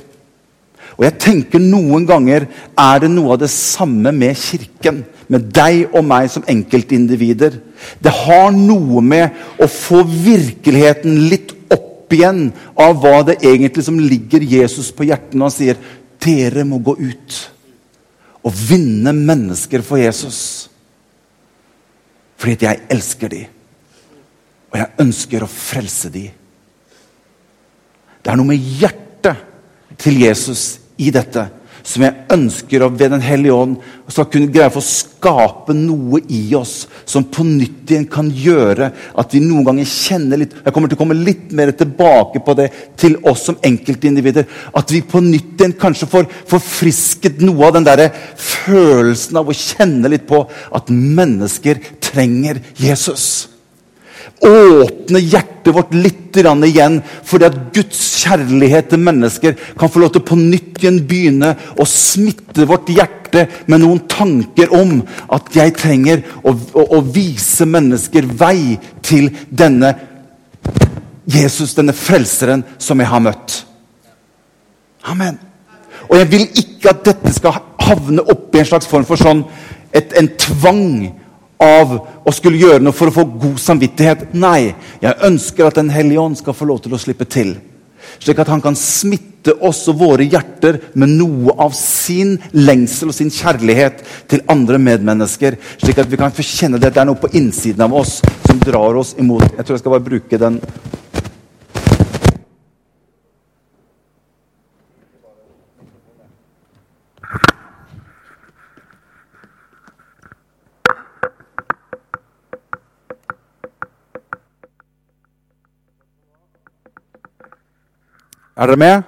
Og 0.96 1.04
jeg 1.06 1.16
tenker 1.20 1.62
Noen 1.62 2.04
ganger 2.08 2.44
er 2.76 3.00
det 3.00 3.08
noe 3.12 3.34
av 3.36 3.40
det 3.40 3.52
samme 3.52 4.12
med 4.12 4.36
Kirken. 4.36 5.04
Med 5.32 5.48
deg 5.54 5.90
og 5.90 6.04
meg 6.06 6.28
som 6.30 6.44
enkeltindivider. 6.46 7.58
Det 7.98 8.12
har 8.24 8.52
noe 8.54 9.02
med 9.02 9.62
å 9.62 9.66
få 9.70 10.04
virkeligheten 10.06 11.26
litt 11.30 11.54
opp 11.74 12.14
igjen 12.14 12.52
av 12.78 12.94
hva 13.02 13.24
det 13.26 13.40
egentlig 13.42 13.84
som 13.86 13.98
ligger 13.98 14.44
Jesus 14.46 14.92
på 14.94 15.08
hjertet 15.08 15.34
når 15.34 15.50
han 15.50 15.56
sier 15.56 15.80
dere 16.22 16.64
må 16.66 16.78
gå 16.82 16.94
ut 17.00 17.36
og 18.46 18.54
vinne 18.54 19.10
mennesker 19.16 19.82
for 19.82 19.98
Jesus. 19.98 20.40
Fordi 22.38 22.54
at 22.54 22.66
jeg 22.68 22.82
elsker 22.94 23.32
de, 23.32 23.46
Og 24.70 24.78
jeg 24.80 24.92
ønsker 25.00 25.42
å 25.42 25.48
frelse 25.48 26.10
de. 26.12 26.24
Det 28.22 28.32
er 28.32 28.36
noe 28.36 28.50
med 28.50 28.58
hjertet 28.80 29.38
til 30.02 30.18
Jesus 30.20 30.80
i 30.98 31.12
dette. 31.14 31.46
Som 31.86 32.02
jeg 32.02 32.26
ønsker 32.34 32.82
å 32.82 32.90
ved 32.90 33.12
Den 33.14 33.22
hellige 33.22 33.54
ånd 33.54 33.76
skal 34.10 34.26
kunne 34.30 34.50
greie 34.50 34.70
for 34.74 34.82
å 34.82 34.86
skape 34.86 35.74
noe 35.76 36.20
i 36.32 36.40
oss 36.58 36.88
som 37.06 37.26
på 37.30 37.44
nytt 37.46 37.90
igjen 37.90 38.08
kan 38.10 38.28
gjøre 38.30 38.90
at 39.18 39.34
vi 39.34 39.42
noen 39.44 39.66
ganger 39.66 39.88
kjenner 39.90 40.40
litt 40.42 40.54
Jeg 40.58 40.74
kommer 40.74 40.90
til 40.90 40.98
å 40.98 41.02
komme 41.04 41.18
litt 41.18 41.54
mer 41.54 41.70
tilbake 41.78 42.42
på 42.42 42.56
det 42.58 42.68
til 42.98 43.16
oss 43.26 43.46
som 43.48 43.58
enkeltindivider. 43.66 44.46
At 44.74 44.90
vi 44.90 45.02
på 45.06 45.22
nytt 45.22 45.60
igjen 45.60 45.76
kanskje 45.78 46.10
får 46.10 46.30
forfrisket 46.50 47.42
noe 47.46 47.68
av 47.68 47.76
den 47.78 47.86
der 47.86 48.08
følelsen 48.34 49.38
av 49.38 49.50
å 49.50 49.56
kjenne 49.56 50.10
litt 50.10 50.26
på 50.28 50.42
at 50.46 50.90
mennesker 50.90 51.82
trenger 52.02 52.62
Jesus 52.82 53.55
åpne 54.46 55.20
hjertet 55.22 55.74
vårt 55.74 55.94
litt 55.96 56.36
igjen, 56.36 56.98
fordi 57.24 57.46
at 57.48 57.56
Guds 57.72 58.00
kjærlighet 58.20 58.90
til 58.90 59.00
mennesker 59.00 59.54
kan 59.78 59.88
få 59.88 60.02
lov 60.02 60.12
til 60.12 60.24
på 60.28 60.36
nytt 60.36 60.82
igjen 60.82 60.98
begynne 61.08 61.54
å 61.80 61.86
smitte 61.88 62.66
vårt 62.68 62.90
hjerte 62.92 63.46
med 63.66 63.80
noen 63.80 64.02
tanker 64.10 64.72
om 64.76 64.98
at 65.32 65.48
jeg 65.56 65.74
trenger 65.78 66.22
å, 66.42 66.52
å, 66.52 66.84
å 66.98 67.00
vise 67.00 67.64
mennesker 67.64 68.28
vei 68.36 68.76
til 69.00 69.30
denne 69.48 69.94
Jesus, 71.26 71.74
denne 71.74 71.96
frelseren 71.96 72.62
som 72.78 73.00
jeg 73.00 73.10
har 73.10 73.24
møtt. 73.24 73.62
Amen. 75.08 75.38
Og 76.06 76.20
jeg 76.20 76.30
vil 76.30 76.44
ikke 76.60 76.92
at 76.92 77.02
dette 77.06 77.32
skal 77.34 77.58
havne 77.82 78.22
oppi 78.30 78.60
en 78.60 78.68
slags 78.68 78.86
form 78.90 79.06
for 79.08 79.18
sånn 79.18 79.42
et, 79.94 80.12
en 80.18 80.28
tvang 80.38 80.86
av 81.62 81.94
å 82.26 82.34
skulle 82.34 82.60
gjøre 82.60 82.82
noe 82.84 82.96
for 82.96 83.10
å 83.10 83.14
få 83.14 83.24
god 83.40 83.60
samvittighet. 83.62 84.28
Nei, 84.36 84.74
jeg 85.00 85.22
ønsker 85.28 85.68
at 85.68 85.78
Den 85.80 85.92
hellige 85.92 86.20
ånd 86.20 86.38
skal 86.38 86.56
få 86.56 86.68
lov 86.68 86.82
til 86.84 86.94
å 86.96 87.00
slippe 87.00 87.24
til. 87.24 87.56
Slik 88.18 88.38
at 88.40 88.50
han 88.50 88.62
kan 88.62 88.76
smitte 88.78 89.54
oss 89.64 89.84
og 89.90 89.98
våre 90.00 90.26
hjerter 90.26 90.78
med 90.98 91.14
noe 91.18 91.54
av 91.62 91.74
sin 91.76 92.36
lengsel 92.54 93.10
og 93.10 93.16
sin 93.16 93.32
kjærlighet 93.32 94.02
til 94.30 94.44
andre 94.52 94.78
medmennesker. 94.82 95.58
Slik 95.80 96.00
at 96.02 96.10
vi 96.10 96.18
kan 96.20 96.34
få 96.34 96.44
kjenne 96.46 96.80
det. 96.82 96.92
Det 96.94 97.02
er 97.02 97.08
noe 97.08 97.20
på 97.20 97.32
innsiden 97.36 97.86
av 97.86 97.94
oss 97.96 98.18
som 98.46 98.62
drar 98.62 98.98
oss 98.98 99.14
imot. 99.18 99.46
Jeg 99.56 99.64
tror 99.64 99.76
jeg 99.76 99.84
skal 99.84 99.96
bare 99.96 100.08
bruke 100.08 100.40
den 100.40 100.60
Er 118.56 118.70
dere 118.70 118.80
med? 118.80 119.02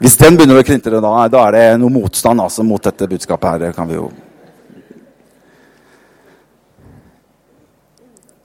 Hvis 0.00 0.14
den 0.16 0.36
begynner 0.38 0.60
å 0.60 0.64
klintre, 0.64 1.00
da, 1.02 1.10
da 1.28 1.40
er 1.48 1.56
det 1.56 1.64
noe 1.82 1.92
motstand 1.92 2.40
altså, 2.40 2.62
mot 2.64 2.82
dette 2.82 3.08
budskapet 3.10 3.50
her. 3.50 3.64
Det 3.64 3.76
kan 3.76 3.88
vi 3.90 3.98
jo 3.98 4.10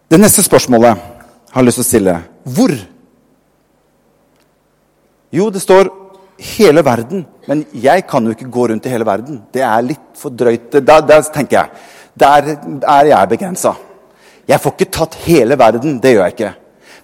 Det 0.06 0.20
neste 0.22 0.44
spørsmålet 0.46 1.00
har 1.52 1.64
jeg 1.64 1.66
lyst 1.66 1.80
til 1.80 1.84
å 1.84 1.88
stille 1.88 2.16
hvor? 2.56 2.74
Jo, 5.34 5.50
det 5.50 5.62
står 5.62 5.90
'hele 6.38 6.82
verden'. 6.86 7.26
Men 7.48 7.66
jeg 7.74 8.08
kan 8.08 8.24
jo 8.26 8.32
ikke 8.32 8.52
gå 8.52 8.68
rundt 8.70 8.86
i 8.86 8.90
hele 8.90 9.06
verden. 9.06 9.42
Det 9.52 9.62
er 9.62 9.82
litt 9.82 10.14
for 10.14 10.30
drøyt. 10.30 10.72
Der, 10.72 11.02
der 11.02 11.22
tenker 11.22 11.58
jeg. 11.58 11.70
Der 12.16 12.58
er 12.88 13.06
jeg 13.06 13.30
begrensa. 13.30 13.76
Jeg 14.48 14.60
får 14.60 14.72
ikke 14.72 14.92
tatt 14.92 15.16
hele 15.26 15.58
verden. 15.58 16.00
Det 16.00 16.14
gjør 16.14 16.24
jeg 16.24 16.34
ikke. 16.34 16.54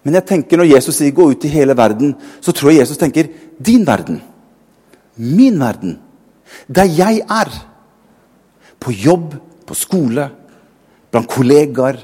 Men 0.03 0.17
jeg 0.17 0.25
tenker 0.25 0.57
når 0.57 0.73
Jesus 0.75 0.95
sier 0.97 1.11
'gå 1.11 1.29
ut 1.31 1.45
i 1.45 1.53
hele 1.53 1.77
verden', 1.77 2.15
så 2.41 2.51
tror 2.51 2.71
jeg 2.71 2.79
Jesus 2.79 2.97
tenker 2.97 3.29
'din 3.61 3.85
verden'. 3.85 4.21
Min 5.17 5.59
verden. 5.59 5.99
Der 6.67 6.83
jeg 6.83 7.21
er. 7.29 7.49
På 8.79 8.91
jobb, 8.91 9.35
på 9.67 9.73
skole, 9.73 10.29
blant 11.11 11.27
kollegaer, 11.27 11.97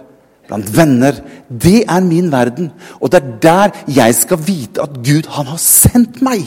blant 0.47 0.77
venner. 0.77 1.11
Det 1.49 1.83
er 1.89 2.01
min 2.01 2.31
verden. 2.31 2.71
Og 3.01 3.11
det 3.11 3.23
er 3.23 3.31
der 3.41 3.69
jeg 3.87 4.15
skal 4.15 4.37
vite 4.37 4.81
at 4.81 4.93
Gud, 5.03 5.27
han 5.29 5.45
har 5.45 5.57
sendt 5.57 6.21
meg. 6.21 6.45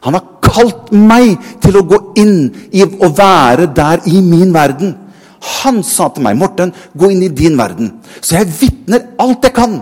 Han 0.00 0.16
har 0.16 0.24
kalt 0.42 0.92
meg 0.92 1.38
til 1.62 1.76
å 1.76 1.86
gå 1.88 2.00
inn 2.20 2.50
i 2.72 2.82
å 2.84 3.08
være 3.08 3.66
der 3.76 4.06
i 4.06 4.20
min 4.20 4.52
verden. 4.54 4.96
Han 5.40 5.82
sa 5.82 6.08
til 6.08 6.22
meg, 6.22 6.36
'Morten, 6.36 6.72
gå 6.96 7.10
inn 7.10 7.22
i 7.22 7.28
din 7.28 7.56
verden.' 7.56 7.92
Så 8.20 8.36
jeg 8.36 8.52
vitner 8.60 9.00
alt 9.18 9.44
jeg 9.44 9.54
kan. 9.54 9.80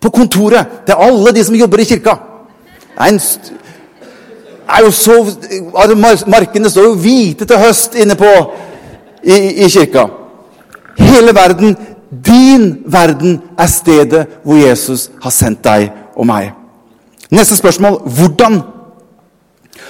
På 0.00 0.10
kontoret 0.10 0.82
til 0.86 0.98
alle 1.06 1.32
de 1.32 1.44
som 1.44 1.54
jobber 1.54 1.82
i 1.82 1.88
kirka. 1.88 2.16
Det 2.96 3.06
er, 3.06 3.50
er 4.68 4.84
jo 4.84 4.90
så, 4.90 5.16
Markene 6.26 6.70
står 6.70 6.88
jo 6.90 6.94
hvite 7.00 7.44
til 7.44 7.60
høst 7.60 7.94
inne 7.94 8.16
på 8.16 8.30
i, 9.22 9.64
i 9.64 9.68
kirka. 9.68 10.06
Hele 10.98 11.34
verden, 11.34 11.76
din 12.10 12.78
verden, 12.86 13.40
er 13.58 13.66
stedet 13.66 14.26
hvor 14.44 14.56
Jesus 14.56 15.10
har 15.22 15.30
sendt 15.30 15.64
deg 15.64 15.90
og 16.16 16.26
meg. 16.26 16.52
Neste 17.30 17.56
spørsmål 17.56 18.00
hvordan 18.06 18.62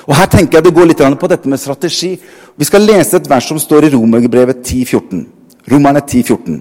og 0.07 0.17
Her 0.17 0.27
tenker 0.31 0.59
jeg 0.59 0.65
det 0.65 0.75
går 0.75 0.87
litt 0.87 1.03
på 1.21 1.29
dette 1.31 1.49
med 1.49 1.59
strategi. 1.59 2.17
Vi 2.57 2.65
skal 2.65 2.87
lese 2.87 3.17
et 3.17 3.31
vers 3.31 3.45
som 3.45 3.59
står 3.59 3.85
i 3.85 3.95
Romerbrevet 3.95 4.63
10,14. 4.63 5.25
Romerne 5.73 6.01
10,14. 6.01 6.61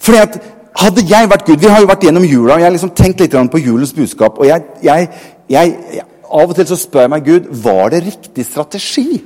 Fordi 0.00 0.18
at 0.18 0.38
Hadde 0.80 1.04
jeg 1.08 1.28
vært 1.28 1.48
Gud 1.48 1.60
Vi 1.60 1.68
har 1.70 1.82
jo 1.82 1.90
vært 1.90 2.06
gjennom 2.06 2.24
jula, 2.24 2.54
og 2.54 2.62
jeg 2.62 2.68
har 2.68 2.76
liksom 2.76 2.94
tenkt 2.96 3.20
litt 3.20 3.34
på 3.52 3.62
julens 3.62 3.92
budskap. 3.96 4.38
og 4.38 4.46
jeg, 4.48 4.64
jeg, 4.82 5.10
jeg, 5.50 6.06
Av 6.30 6.46
og 6.46 6.56
til 6.56 6.68
så 6.70 6.78
spør 6.78 7.06
jeg 7.06 7.12
meg 7.12 7.26
Gud 7.26 7.50
var 7.64 7.90
det 7.92 8.04
riktig 8.06 8.46
strategi. 8.46 9.20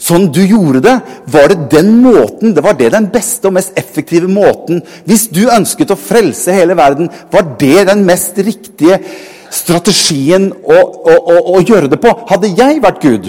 Sånn 0.00 0.30
du 0.32 0.40
gjorde 0.40 0.80
det, 0.80 0.94
var 1.28 1.52
det 1.52 1.66
den 1.74 1.90
måten, 2.00 2.54
det 2.56 2.62
var 2.64 2.78
det 2.78 2.88
den 2.94 3.10
beste 3.12 3.50
og 3.50 3.58
mest 3.58 3.76
effektive 3.76 4.30
måten. 4.32 4.80
Hvis 5.04 5.26
du 5.28 5.42
ønsket 5.52 5.92
å 5.92 5.98
frelse 6.00 6.54
hele 6.56 6.76
verden, 6.78 7.10
var 7.30 7.44
det 7.60 7.84
den 7.90 8.06
mest 8.08 8.38
riktige 8.40 8.96
strategien 9.52 10.48
å, 10.54 10.78
å, 10.78 11.16
å, 11.18 11.36
å, 11.52 11.60
gjøre 11.60 11.90
det 11.92 12.00
på. 12.00 12.14
Hadde 12.30 12.52
jeg 12.56 12.80
vært 12.80 13.04
Gud, 13.04 13.28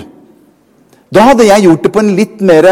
da 1.11 1.27
hadde 1.33 1.49
jeg 1.49 1.67
gjort 1.67 1.83
det 1.83 1.91
på 1.91 2.03
en 2.05 2.13
litt 2.15 2.39
mer 2.47 2.69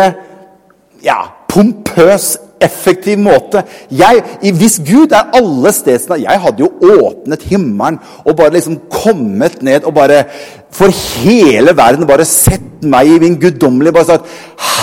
ja, 1.04 1.20
pompøs, 1.52 2.38
effektiv 2.62 3.20
måte. 3.20 3.64
Jeg, 3.92 4.24
hvis 4.42 4.80
Gud 4.86 5.14
er 5.16 5.32
alle 5.36 5.72
stedene 5.74 6.22
Jeg 6.24 6.42
hadde 6.44 6.64
jo 6.64 6.72
åpnet 7.00 7.44
himmelen 7.50 8.00
og 8.26 8.36
bare 8.38 8.54
liksom 8.54 8.80
kommet 8.92 9.62
ned 9.64 9.88
og 9.88 9.94
bare 9.94 10.24
for 10.72 10.94
hele 10.94 11.74
verden 11.78 12.08
bare 12.08 12.26
sett 12.30 12.84
meg 12.86 13.10
i 13.10 13.20
min 13.20 13.38
guddommelige 13.42 13.94
bare 13.96 14.06
sagt 14.06 14.28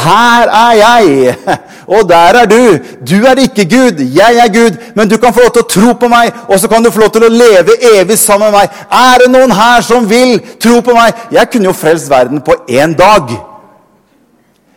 Her 0.02 0.50
er 0.50 0.72
jeg, 0.80 1.34
og 1.94 2.08
der 2.08 2.40
er 2.42 2.48
du. 2.50 2.78
Du 3.10 3.16
er 3.26 3.38
ikke 3.42 3.64
Gud, 3.70 4.02
jeg 4.14 4.40
er 4.42 4.52
Gud, 4.52 4.76
men 4.94 5.08
du 5.08 5.16
kan 5.16 5.34
få 5.34 5.46
lov 5.46 5.52
til 5.54 5.64
å 5.64 5.70
tro 5.76 5.94
på 6.00 6.10
meg, 6.12 6.34
og 6.48 6.60
så 6.60 6.68
kan 6.70 6.84
du 6.84 6.90
få 6.90 7.04
lov 7.04 7.12
til 7.14 7.26
å 7.26 7.32
leve 7.32 7.78
evig 7.94 8.18
sammen 8.20 8.50
med 8.50 8.60
meg. 8.60 8.82
Er 8.92 9.24
det 9.24 9.30
noen 9.32 9.54
her 9.56 9.84
som 9.86 10.08
vil 10.10 10.36
tro 10.62 10.80
på 10.84 10.94
meg? 10.96 11.26
Jeg 11.34 11.50
kunne 11.52 11.70
jo 11.70 11.76
frelst 11.76 12.10
verden 12.10 12.42
på 12.44 12.58
én 12.68 12.94
dag. 12.98 13.32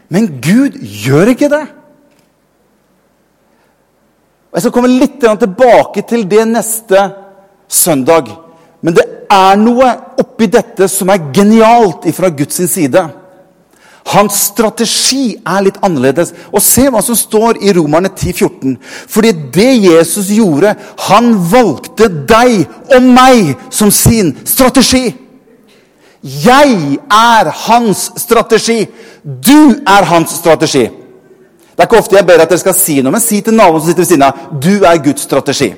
Men 0.10 0.32
Gud 0.42 0.80
gjør 0.80 1.36
ikke 1.36 1.52
det. 1.52 1.66
Jeg 4.50 4.64
skal 4.64 4.74
komme 4.74 4.90
litt 4.90 5.20
tilbake 5.22 6.04
til 6.10 6.26
det 6.30 6.46
neste 6.50 7.04
søndag. 7.70 8.32
Men 8.82 8.96
det 8.98 9.06
er 9.30 9.58
noe 9.60 9.90
oppi 10.22 10.48
dette 10.50 10.88
som 10.90 11.12
er 11.14 11.30
genialt 11.36 12.08
fra 12.16 12.32
Guds 12.34 12.62
side. 12.72 13.04
Hans 14.10 14.40
strategi 14.50 15.36
er 15.46 15.66
litt 15.68 15.78
annerledes. 15.86 16.32
Og 16.50 16.64
Se 16.66 16.88
hva 16.90 17.02
som 17.06 17.18
står 17.18 17.60
i 17.62 17.74
Romerne 17.78 18.10
10,14. 18.10 18.78
Fordi 18.82 19.34
det 19.54 19.72
Jesus 19.84 20.32
gjorde, 20.34 20.74
han 21.10 21.34
valgte 21.52 22.10
deg 22.10 22.64
og 22.96 23.06
meg 23.06 23.54
som 23.70 23.92
sin 23.94 24.34
strategi. 24.50 25.12
Jeg 26.24 26.98
er 27.14 27.52
hans 27.68 28.10
strategi. 28.18 28.82
Du 29.24 29.78
er 29.86 30.10
hans 30.10 30.34
strategi. 30.42 30.88
Det 31.80 31.86
er 31.86 31.88
ikke 31.88 32.00
ofte 32.04 32.16
jeg 32.18 32.28
ber 32.28 32.42
at 32.44 32.50
dere 32.52 32.60
skal 32.60 32.74
si 32.76 32.98
noe, 33.00 33.14
men 33.16 33.22
si 33.24 33.38
til 33.40 33.56
naboen 33.56 33.80
som 33.80 33.88
sitter 33.88 34.04
ved 34.04 34.08
siden 34.10 34.24
av 34.26 34.40
du 34.52 34.82
er 34.84 34.98
Guds 35.00 35.24
strategi. 35.24 35.70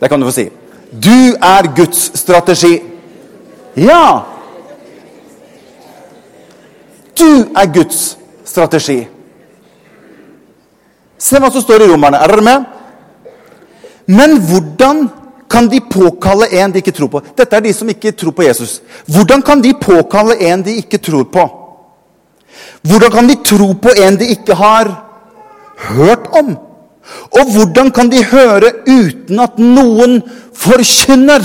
Det 0.00 0.08
kan 0.10 0.18
du 0.18 0.26
få 0.26 0.32
si. 0.34 0.48
Du 0.90 1.36
er 1.38 1.68
Guds 1.76 2.00
strategi. 2.18 2.72
Ja! 3.78 4.24
Du 7.14 7.54
er 7.54 7.70
Guds 7.70 8.00
strategi. 8.50 8.96
Se 11.22 11.38
hva 11.38 11.52
som 11.54 11.62
står 11.62 11.86
i 11.86 11.88
Romerne. 11.92 12.18
Er 12.18 12.34
dere 12.34 12.46
med? 12.50 12.66
Men 14.10 14.36
hvordan 14.50 15.06
kan 15.46 15.70
de 15.70 15.84
påkalle 15.86 16.50
en 16.50 16.74
de 16.74 16.82
ikke 16.82 16.98
tror 16.98 17.14
på? 17.14 17.22
Dette 17.38 17.54
er 17.54 17.62
de 17.62 17.78
som 17.78 17.94
ikke 17.94 18.10
tror 18.10 18.34
på 18.34 18.48
Jesus. 18.50 18.80
Hvordan 19.06 19.46
kan 19.46 19.62
de 19.62 19.70
påkalle 19.78 20.34
en 20.50 20.66
de 20.66 20.80
ikke 20.82 20.98
tror 20.98 21.30
på? 21.30 21.48
Hvordan 22.82 23.14
kan 23.14 23.30
de 23.30 23.38
tro 23.46 23.70
på 23.78 23.94
en 24.02 24.18
de 24.18 24.34
ikke 24.34 24.58
har 24.58 24.96
hørt 25.76 26.26
om? 26.32 26.56
Og 27.34 27.52
hvordan 27.52 27.90
kan 27.92 28.10
de 28.12 28.24
høre 28.24 28.72
uten 28.88 29.40
at 29.40 29.58
noen 29.58 30.22
forkynner? 30.56 31.44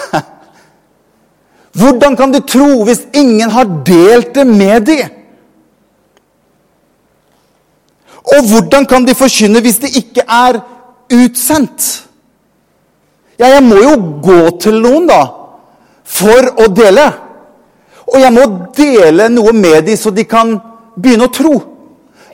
Hvordan 1.78 2.16
kan 2.18 2.32
de 2.34 2.40
tro 2.42 2.82
hvis 2.82 3.04
ingen 3.14 3.50
har 3.50 3.68
delt 3.86 4.34
det 4.34 4.46
med 4.46 4.80
dem? 4.88 5.10
Og 8.30 8.48
hvordan 8.50 8.86
kan 8.86 9.06
de 9.06 9.14
forkynne 9.14 9.62
hvis 9.62 9.78
det 9.78 9.90
ikke 9.96 10.24
er 10.26 10.60
utsendt? 11.14 12.06
Ja, 13.38 13.46
jeg 13.54 13.62
må 13.64 13.78
jo 13.80 13.94
gå 14.22 14.40
til 14.60 14.82
noen, 14.82 15.06
da, 15.08 15.22
for 16.04 16.50
å 16.60 16.66
dele. 16.76 17.06
Og 18.10 18.18
jeg 18.20 18.34
må 18.34 18.44
dele 18.76 19.30
noe 19.32 19.54
med 19.56 19.86
dem, 19.86 19.96
så 19.96 20.12
de 20.12 20.26
kan 20.28 20.58
begynne 21.00 21.30
å 21.30 21.32
tro. 21.32 21.54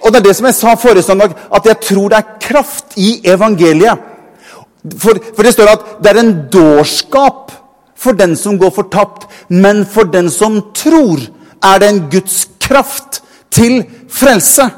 Og 0.02 0.12
det 0.12 0.20
er 0.20 0.26
det 0.28 0.36
som 0.36 0.48
jeg 0.48 0.58
sa 0.58 0.74
forrige 0.78 1.06
søndag, 1.06 1.34
at 1.54 1.66
jeg 1.66 1.80
tror 1.88 2.12
det 2.12 2.18
er 2.18 2.34
kraft 2.40 2.96
i 2.96 3.20
evangeliet. 3.24 4.12
For, 4.98 5.18
for 5.34 5.42
det 5.42 5.54
står 5.54 5.72
at 5.72 5.86
det 6.02 6.12
er 6.12 6.20
en 6.22 6.34
dårskap 6.52 7.52
for 7.96 8.16
den 8.16 8.36
som 8.36 8.58
går 8.60 8.70
fortapt, 8.76 9.26
men 9.48 9.86
for 9.88 10.08
den 10.12 10.30
som 10.30 10.60
tror, 10.76 11.22
er 11.64 11.78
det 11.80 11.88
en 11.88 12.02
Guds 12.12 12.44
kraft 12.60 13.22
til 13.50 13.80
frelse. 14.12 14.68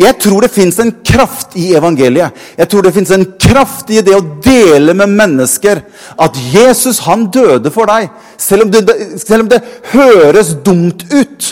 Jeg 0.00 0.16
tror 0.22 0.44
det 0.44 0.52
fins 0.54 0.78
en 0.80 0.92
kraft 1.04 1.56
i 1.60 1.72
evangeliet. 1.76 2.32
Jeg 2.56 2.68
tror 2.70 2.86
det 2.86 2.94
fins 2.94 3.10
en 3.12 3.26
kraft 3.42 3.90
i 3.92 4.00
det 4.06 4.14
å 4.16 4.22
dele 4.44 4.94
med 4.96 5.12
mennesker 5.18 5.82
at 6.24 6.38
Jesus, 6.54 7.02
han 7.04 7.26
døde 7.34 7.72
for 7.74 7.90
deg. 7.90 8.08
Selv 8.40 8.64
om 8.64 8.72
det, 8.72 8.84
selv 9.20 9.44
om 9.44 9.50
det 9.50 9.60
høres 9.92 10.54
dumt 10.64 11.04
ut. 11.10 11.50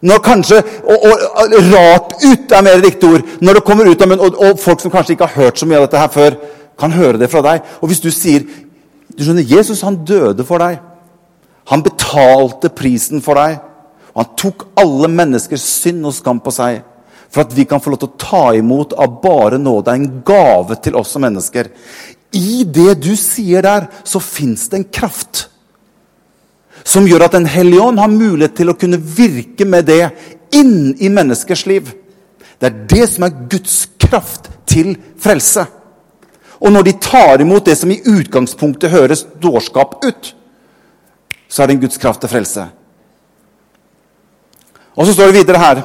Når 0.00 0.22
kanskje, 0.22 0.60
og, 0.84 1.04
og, 1.04 1.54
Rart 1.72 2.14
ut 2.22 2.52
er 2.54 2.64
mer 2.64 2.82
riktig 2.82 3.08
ord. 3.08 3.26
Når 3.42 3.58
det 3.58 3.64
kommer 3.66 3.88
ut 3.88 4.02
av 4.02 4.10
munnen, 4.10 4.24
og, 4.24 4.38
og, 4.38 4.60
folk 4.62 4.82
som 4.82 4.92
kanskje 4.94 5.16
ikke 5.16 5.26
har 5.26 5.44
hørt 5.44 5.58
så 5.58 5.66
mye 5.66 5.80
av 5.80 5.88
dette 5.88 6.02
her 6.02 6.12
før, 6.14 6.36
kan 6.78 6.94
høre 6.94 7.18
det 7.18 7.30
fra 7.32 7.42
deg. 7.42 7.64
Og 7.82 7.90
hvis 7.90 8.02
du 8.04 8.10
sier 8.14 8.46
du 9.18 9.24
skjønner, 9.24 9.42
Jesus 9.42 9.82
han 9.82 9.98
døde 10.06 10.44
for 10.46 10.62
deg. 10.62 10.78
Han 11.72 11.82
betalte 11.82 12.70
prisen 12.70 13.22
for 13.24 13.40
deg. 13.40 13.58
Og 14.14 14.22
han 14.22 14.36
tok 14.38 14.68
alle 14.78 15.10
menneskers 15.10 15.64
synd 15.82 16.06
og 16.06 16.14
skam 16.14 16.38
på 16.44 16.54
seg. 16.54 16.84
For 17.28 17.42
at 17.42 17.52
vi 17.56 17.66
kan 17.68 17.82
få 17.82 17.92
lov 17.92 18.02
til 18.04 18.12
å 18.12 18.20
ta 18.20 18.44
imot 18.56 18.94
av 18.94 19.18
bare 19.24 19.58
nåde. 19.60 19.92
En 19.94 20.22
gave 20.26 20.78
til 20.84 20.96
oss 21.00 21.10
som 21.16 21.26
mennesker. 21.26 21.72
I 22.38 22.62
det 22.62 23.00
du 23.02 23.12
sier 23.18 23.64
der, 23.64 23.88
så 24.06 24.20
fins 24.22 24.68
det 24.70 24.78
en 24.78 24.90
kraft 25.00 25.47
som 26.88 27.06
gjør 27.08 27.26
at 27.26 27.36
Den 27.36 27.46
hellige 27.46 27.84
ånd 27.84 28.00
har 28.00 28.08
mulighet 28.08 28.56
til 28.56 28.72
å 28.72 28.76
kunne 28.78 29.00
virke 29.00 29.66
med 29.68 29.88
det 29.90 30.08
inn 30.56 30.94
i 30.96 31.10
menneskers 31.12 31.66
liv. 31.68 31.90
Det 32.58 32.70
er 32.70 32.78
det 32.88 33.08
som 33.12 33.26
er 33.26 33.36
Guds 33.50 33.82
kraft 34.00 34.48
til 34.68 34.94
frelse. 35.20 35.66
Og 36.58 36.72
når 36.72 36.88
de 36.88 36.96
tar 37.02 37.44
imot 37.44 37.68
det 37.68 37.76
som 37.78 37.92
i 37.92 38.00
utgangspunktet 38.00 38.90
høres 38.90 39.26
dårskap 39.42 40.00
ut, 40.04 40.32
så 41.48 41.62
er 41.62 41.68
det 41.68 41.76
en 41.76 41.84
Guds 41.84 42.00
kraft 42.00 42.24
til 42.24 42.32
frelse. 42.32 42.64
Og 44.96 45.06
så 45.06 45.14
står 45.14 45.30
det 45.30 45.40
videre 45.44 45.62
her 45.62 45.84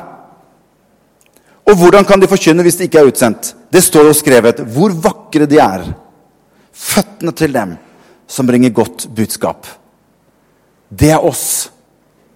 Og 1.63 1.78
hvordan 1.80 2.04
kan 2.04 2.20
de 2.20 2.28
forkynne 2.28 2.63
hvis 2.66 2.76
de 2.76 2.88
ikke 2.89 3.00
er 3.00 3.08
utsendt? 3.08 3.54
Det 3.72 3.84
står 3.84 4.10
jo 4.10 4.16
skrevet 4.18 4.58
hvor 4.74 4.92
vakre 4.92 5.46
de 5.48 5.62
er, 5.63 5.86
føttene 6.74 7.32
til 7.32 7.54
dem 7.56 7.78
som 8.28 8.48
bringer 8.48 8.74
godt 8.76 9.08
budskap. 9.16 9.68
Det 11.00 11.12
er 11.12 11.26
oss. 11.26 11.72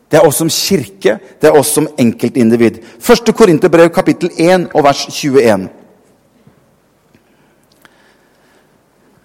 Det 0.07 0.19
er 0.19 0.27
oss 0.27 0.39
som 0.39 0.49
kirke, 0.51 1.17
det 1.41 1.49
er 1.49 1.57
oss 1.59 1.73
som 1.75 1.87
enkeltindivid. 1.99 2.79
1. 3.03 3.33
Korinterbrev, 3.35 3.89
kapittel 3.93 4.31
1 4.31 4.69
og 4.71 4.85
vers 4.85 5.03
21. 5.11 5.67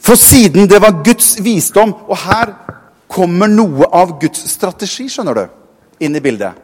For 0.02 0.18
siden 0.18 0.66
det 0.66 0.80
var 0.82 0.96
Guds 1.06 1.36
visdom 1.38 1.92
Og 2.08 2.16
her 2.24 2.50
kommer 3.06 3.46
noe 3.46 3.86
av 3.94 4.16
Guds 4.18 4.40
strategi, 4.50 5.06
skjønner 5.12 5.36
du, 5.36 5.42
inn 6.02 6.16
i 6.16 6.22
bildet. 6.24 6.56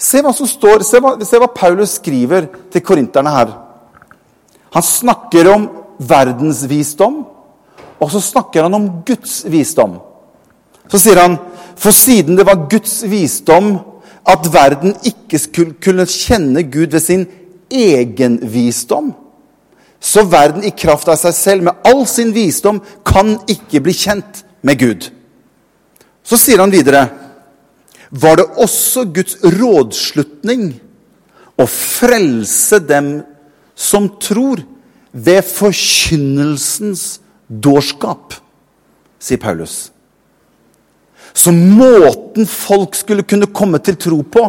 Se 0.00 0.22
hva 0.24 0.32
som 0.34 0.48
står, 0.48 0.82
se 0.86 1.00
hva, 1.02 1.12
se 1.26 1.38
hva 1.38 1.50
Paulus 1.52 1.98
skriver 1.98 2.46
til 2.72 2.82
korinterne 2.86 3.34
her. 3.34 3.52
Han 4.72 4.84
snakker 4.84 5.50
om 5.52 5.66
verdensvisdom, 5.98 7.20
og 8.00 8.12
så 8.14 8.22
snakker 8.22 8.64
han 8.64 8.78
om 8.78 8.88
Guds 9.06 9.42
visdom. 9.50 9.98
Så 10.88 11.00
sier 11.00 11.20
han 11.20 11.36
for 11.78 11.94
siden 11.94 12.38
det 12.38 12.46
var 12.48 12.66
Guds 12.70 13.02
visdom 13.06 13.76
at 14.28 14.48
verden 14.52 14.96
ikke 15.08 15.40
skulle 15.40 15.76
kunne 15.82 16.08
kjenne 16.08 16.64
Gud 16.68 16.92
ved 16.92 17.04
sin 17.04 17.26
egen 17.70 18.38
visdom, 18.52 19.12
så 20.00 20.24
verden 20.24 20.64
i 20.64 20.72
kraft 20.72 21.08
av 21.10 21.18
seg 21.20 21.34
selv 21.36 21.68
med 21.68 21.88
all 21.88 22.04
sin 22.08 22.32
visdom 22.34 22.80
kan 23.06 23.36
ikke 23.50 23.82
bli 23.84 23.94
kjent 23.96 24.42
med 24.64 24.80
Gud. 24.80 25.08
Så 26.24 26.38
sier 26.40 26.60
han 26.60 26.72
videre 26.72 27.06
var 28.08 28.38
det 28.40 28.46
også 28.60 29.04
Guds 29.12 29.36
rådslutning 29.44 30.70
å 31.58 31.66
frelse 31.68 32.80
dem 32.84 33.18
som 33.78 34.08
tror, 34.22 34.62
ved 35.12 35.40
forkynnelsens 35.42 37.18
dårskap, 37.48 38.36
sier 39.18 39.40
Paulus. 39.40 39.88
Så 41.38 41.52
måten 41.54 42.48
folk 42.50 42.96
skulle 42.98 43.26
kunne 43.28 43.50
komme 43.54 43.78
til 43.78 43.98
tro 44.00 44.22
på, 44.26 44.48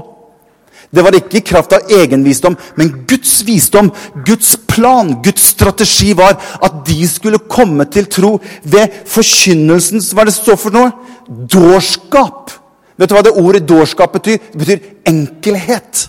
det 0.89 1.04
var 1.06 1.13
ikke 1.13 1.38
i 1.38 1.45
kraft 1.45 1.73
av 1.78 1.91
egen 1.93 2.23
visdom, 2.25 2.56
men 2.80 3.04
Guds 3.10 3.43
visdom, 3.45 3.91
Guds 4.25 4.56
plan, 4.69 5.12
Guds 5.21 5.52
strategi 5.52 6.15
var 6.17 6.39
at 6.65 6.80
de 6.88 6.97
skulle 7.08 7.41
komme 7.45 7.86
til 7.93 8.08
tro 8.10 8.32
ved 8.63 8.95
forkynnelsens 9.06 10.10
Hva 10.13 10.25
er 10.25 10.32
det 10.32 10.38
står 10.39 10.58
for 10.58 10.73
noe? 10.73 10.89
Dårskap. 11.30 12.56
Vet 12.97 13.12
du 13.12 13.15
hva 13.15 13.23
det 13.23 13.36
ordet 13.38 13.67
dårskap 13.69 14.17
betyr? 14.17 14.41
Det 14.49 14.63
betyr 14.63 14.89
enkelhet. 15.12 16.08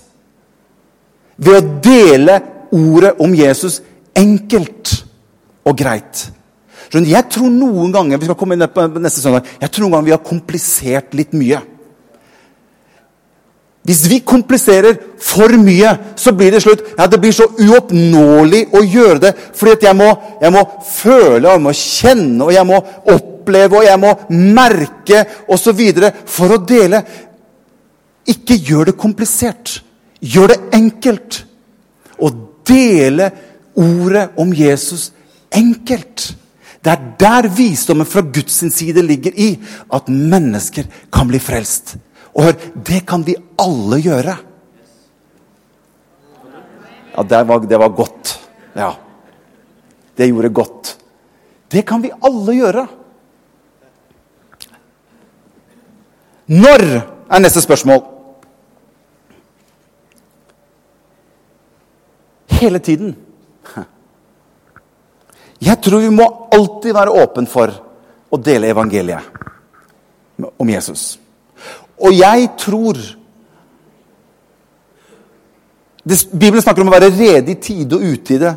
Ved 1.37 1.61
å 1.61 1.79
dele 1.85 2.41
ordet 2.73 3.15
om 3.21 3.37
Jesus 3.37 3.83
enkelt 4.17 4.97
og 5.69 5.77
greit. 5.77 6.31
Jeg 6.91 7.29
tror 7.31 7.51
noen 7.55 7.93
ganger 7.95 8.19
vi 8.19 8.27
skal 8.27 8.39
komme 8.39 8.57
inn 8.57 8.67
på 8.67 8.87
neste 8.99 9.23
søndag, 9.23 9.47
jeg 9.61 9.71
tror 9.71 9.87
noen 9.87 9.99
ganger 9.99 10.09
vi 10.09 10.17
har 10.17 10.25
komplisert 10.27 11.15
litt 11.15 11.37
mye. 11.39 11.61
Hvis 13.87 14.03
vi 14.11 14.19
kompliserer 14.21 14.99
for 15.25 15.55
mye, 15.57 15.95
så 16.17 16.35
blir 16.37 16.53
det 16.53 16.61
slutt. 16.63 16.83
Ja, 16.99 17.07
Det 17.07 17.21
blir 17.21 17.33
så 17.33 17.47
uoppnåelig 17.49 18.67
å 18.77 18.83
gjøre 18.85 19.19
det. 19.25 19.33
Fordi 19.57 19.87
jeg 19.87 19.97
må, 19.97 20.11
jeg 20.43 20.53
må 20.53 20.65
føle, 20.85 21.49
og 21.49 21.55
jeg 21.55 21.63
må 21.65 21.73
kjenne, 21.73 22.45
og 22.45 22.53
jeg 22.53 22.67
må 22.69 22.81
oppleve, 23.15 23.79
og 23.79 23.85
jeg 23.85 24.01
må 24.01 24.13
merke 24.29 25.25
osv. 25.49 25.81
for 26.27 26.53
å 26.53 26.59
dele. 26.59 27.03
Ikke 28.27 28.55
gjør 28.55 28.93
det 28.93 28.97
komplisert. 29.01 29.81
Gjør 30.21 30.49
det 30.49 30.61
enkelt. 30.77 31.45
Å 32.21 32.31
dele 32.69 33.31
ordet 33.75 34.29
om 34.37 34.53
Jesus 34.53 35.11
enkelt. 35.51 36.35
Det 36.81 36.93
er 36.93 37.09
der 37.21 37.49
visdommen 37.53 38.09
fra 38.09 38.23
Guds 38.25 38.63
side 38.75 39.03
ligger 39.05 39.35
i 39.37 39.51
at 39.93 40.09
mennesker 40.09 40.89
kan 41.13 41.29
bli 41.29 41.39
frelst. 41.39 41.97
Og 42.33 42.47
hør, 42.47 42.57
det 42.87 43.03
kan 43.07 43.25
vi 43.27 43.35
alle 43.61 44.01
gjøre. 44.01 44.37
Ja, 47.17 47.23
det 47.23 47.43
var, 47.49 47.67
det 47.69 47.79
var 47.79 47.89
godt. 47.89 48.33
Ja. 48.77 48.95
Det 50.17 50.29
gjorde 50.31 50.49
godt. 50.49 50.97
Det 51.71 51.85
kan 51.87 52.03
vi 52.03 52.13
alle 52.25 52.55
gjøre. 52.57 52.87
Når 56.51 56.87
er 57.31 57.39
neste 57.39 57.61
spørsmål. 57.61 58.01
Hele 62.61 62.79
tiden. 62.79 63.17
Jeg 65.61 65.81
tror 65.85 66.01
vi 66.01 66.13
må 66.15 66.27
alltid 66.57 66.95
være 66.97 67.15
åpen 67.23 67.49
for 67.51 67.73
å 68.31 68.39
dele 68.41 68.71
evangeliet 68.73 69.41
om 70.57 70.69
Jesus. 70.71 71.19
Og 72.01 72.15
jeg 72.17 72.49
tror 72.61 73.01
Bibelen 76.33 76.63
snakker 76.65 76.81
om 76.81 76.89
å 76.89 76.95
være 76.95 77.13
rede 77.13 77.53
i 77.53 77.59
tide 77.61 77.99
og 77.99 78.07
utide. 78.15 78.55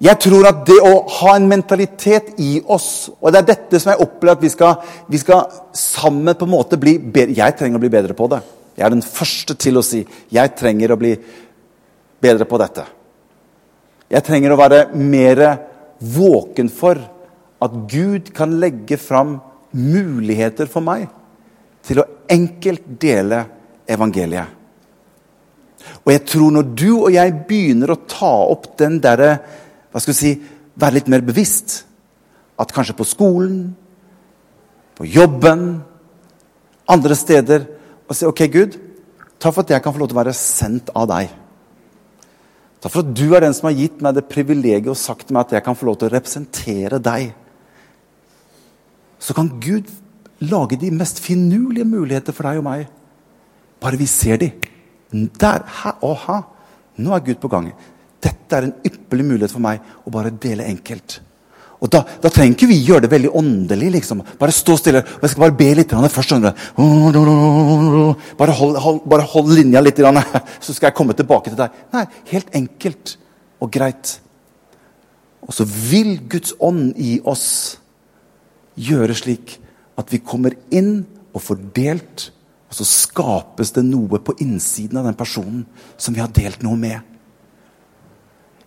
Jeg 0.00 0.16
tror 0.24 0.48
at 0.48 0.62
det 0.64 0.78
å 0.80 0.94
ha 1.18 1.34
en 1.36 1.48
mentalitet 1.50 2.30
i 2.40 2.54
oss 2.72 3.10
Og 3.20 3.26
det 3.28 3.42
er 3.42 3.48
dette 3.50 3.76
som 3.82 3.90
jeg 3.92 4.00
opplever 4.00 4.38
at 4.38 4.44
vi 4.46 4.48
skal, 4.48 4.78
vi 5.12 5.18
skal 5.20 5.42
sammen 5.76 6.32
på 6.40 6.46
en 6.48 6.52
måte 6.54 6.78
bli 6.80 6.94
bedre 6.96 7.36
Jeg 7.36 7.56
trenger 7.58 7.76
å 7.76 7.82
bli 7.82 7.90
bedre 7.92 8.16
på 8.16 8.30
det. 8.32 8.38
Jeg 8.78 8.86
er 8.86 8.94
den 8.94 9.04
første 9.04 9.58
til 9.60 9.76
å 9.76 9.84
si 9.84 10.00
jeg 10.32 10.54
trenger 10.56 10.94
å 10.94 10.98
bli 11.00 11.12
bedre 12.24 12.46
på 12.48 12.60
dette. 12.62 12.86
Jeg 14.08 14.24
trenger 14.24 14.54
å 14.54 14.58
være 14.58 14.86
mer 14.96 15.42
våken 16.00 16.70
for 16.72 16.98
at 17.60 17.72
Gud 17.92 18.32
kan 18.36 18.56
legge 18.60 18.96
fram 19.00 19.38
muligheter 19.76 20.68
for 20.70 20.84
meg 20.84 21.08
til 21.86 22.00
å 22.02 22.08
enkelt 22.30 22.86
dele 23.00 23.44
evangeliet. 23.90 24.56
Og 26.04 26.12
jeg 26.12 26.24
tror 26.28 26.52
når 26.54 26.72
du 26.76 26.88
og 26.94 27.12
jeg 27.14 27.36
begynner 27.48 27.92
å 27.94 28.02
ta 28.08 28.32
opp 28.52 28.74
den 28.80 28.98
derre 29.00 29.38
Hva 29.90 30.00
skal 30.02 30.12
vi 30.12 30.18
si 30.18 30.32
Være 30.80 30.98
litt 30.98 31.08
mer 31.12 31.24
bevisst. 31.24 31.80
At 32.60 32.70
kanskje 32.72 32.94
på 32.96 33.04
skolen, 33.08 33.72
på 34.96 35.08
jobben, 35.08 35.80
andre 36.88 37.16
steder 37.16 37.64
Og 38.06 38.16
si 38.16 38.28
OK, 38.28 38.44
Gud, 38.52 38.76
takk 39.40 39.56
for 39.56 39.64
at 39.64 39.72
jeg 39.74 39.84
kan 39.84 39.96
få 39.96 40.02
lov 40.02 40.12
til 40.12 40.18
å 40.18 40.20
være 40.20 40.36
sendt 40.36 40.92
av 40.96 41.08
deg. 41.10 41.32
Takk 42.80 42.94
for 42.94 43.04
at 43.04 43.12
du 43.12 43.26
er 43.36 43.44
den 43.44 43.54
som 43.56 43.68
har 43.68 43.76
gitt 43.76 44.00
meg 44.00 44.16
det 44.16 44.28
privilegiet 44.30 44.88
og 44.88 44.98
sagt 44.98 45.28
til 45.28 45.36
meg 45.36 45.46
at 45.48 45.58
jeg 45.58 45.64
kan 45.66 45.76
få 45.76 45.90
lov 45.90 45.98
til 46.00 46.08
å 46.08 46.14
representere 46.14 47.00
deg. 47.04 47.34
Så 49.20 49.36
kan 49.36 49.52
Gud 49.60 49.90
lage 50.40 50.78
de 50.80 50.88
mest 50.94 51.20
finurlige 51.20 51.84
muligheter 51.84 52.36
for 52.36 52.48
deg 52.48 52.62
og 52.62 52.66
meg. 52.70 52.86
Bare 53.80 54.00
vi 54.00 54.08
ser 54.08 54.40
de. 54.40 54.48
Der, 55.12 55.64
her, 55.82 55.98
aha, 56.06 56.40
Nå 57.00 57.14
er 57.14 57.24
Gud 57.24 57.38
på 57.40 57.48
gang. 57.48 57.70
Dette 58.20 58.56
er 58.56 58.66
en 58.66 58.76
ypperlig 58.84 59.24
mulighet 59.24 59.54
for 59.54 59.64
meg 59.64 59.84
å 60.04 60.12
bare 60.12 60.32
dele 60.32 60.66
enkelt. 60.68 61.20
Og 61.80 61.88
Da, 61.88 62.02
da 62.20 62.28
trenger 62.28 62.56
ikke 62.56 62.68
vi 62.68 62.78
gjøre 62.84 63.06
det 63.06 63.10
veldig 63.10 63.30
åndelig. 63.34 63.90
liksom. 63.92 64.22
Bare 64.38 64.52
stå 64.52 64.76
stille. 64.76 65.00
og 65.00 65.22
Jeg 65.22 65.30
skal 65.30 65.40
bare 65.40 65.56
be 65.56 65.74
litt 65.74 65.90
først. 65.90 66.30
Bare 68.38 68.52
hold, 68.52 68.76
hold, 68.76 69.00
bare 69.08 69.22
hold 69.22 69.54
linja 69.56 69.80
litt, 69.80 69.96
så 70.60 70.74
skal 70.74 70.88
jeg 70.90 70.94
komme 70.94 71.14
tilbake 71.16 71.50
til 71.50 71.56
deg. 71.56 71.70
Nei, 71.92 72.04
helt 72.32 72.52
enkelt 72.52 73.16
og 73.60 73.70
greit. 73.72 74.20
Og 75.40 75.54
så 75.56 75.64
vil 75.64 76.20
Guds 76.28 76.52
ånd 76.60 76.92
i 77.00 77.20
oss 77.24 77.78
gjøre 78.76 79.16
slik 79.16 79.56
at 79.98 80.12
vi 80.12 80.20
kommer 80.24 80.54
inn 80.70 81.06
og 81.34 81.42
får 81.44 81.58
delt, 81.76 82.30
og 82.70 82.76
så 82.76 82.86
skapes 82.86 83.72
det 83.74 83.82
noe 83.86 84.20
på 84.22 84.36
innsiden 84.40 85.00
av 85.00 85.08
den 85.08 85.18
personen 85.18 85.64
som 85.98 86.14
vi 86.14 86.22
har 86.22 86.30
delt 86.32 86.62
noe 86.62 86.78
med. 86.78 87.09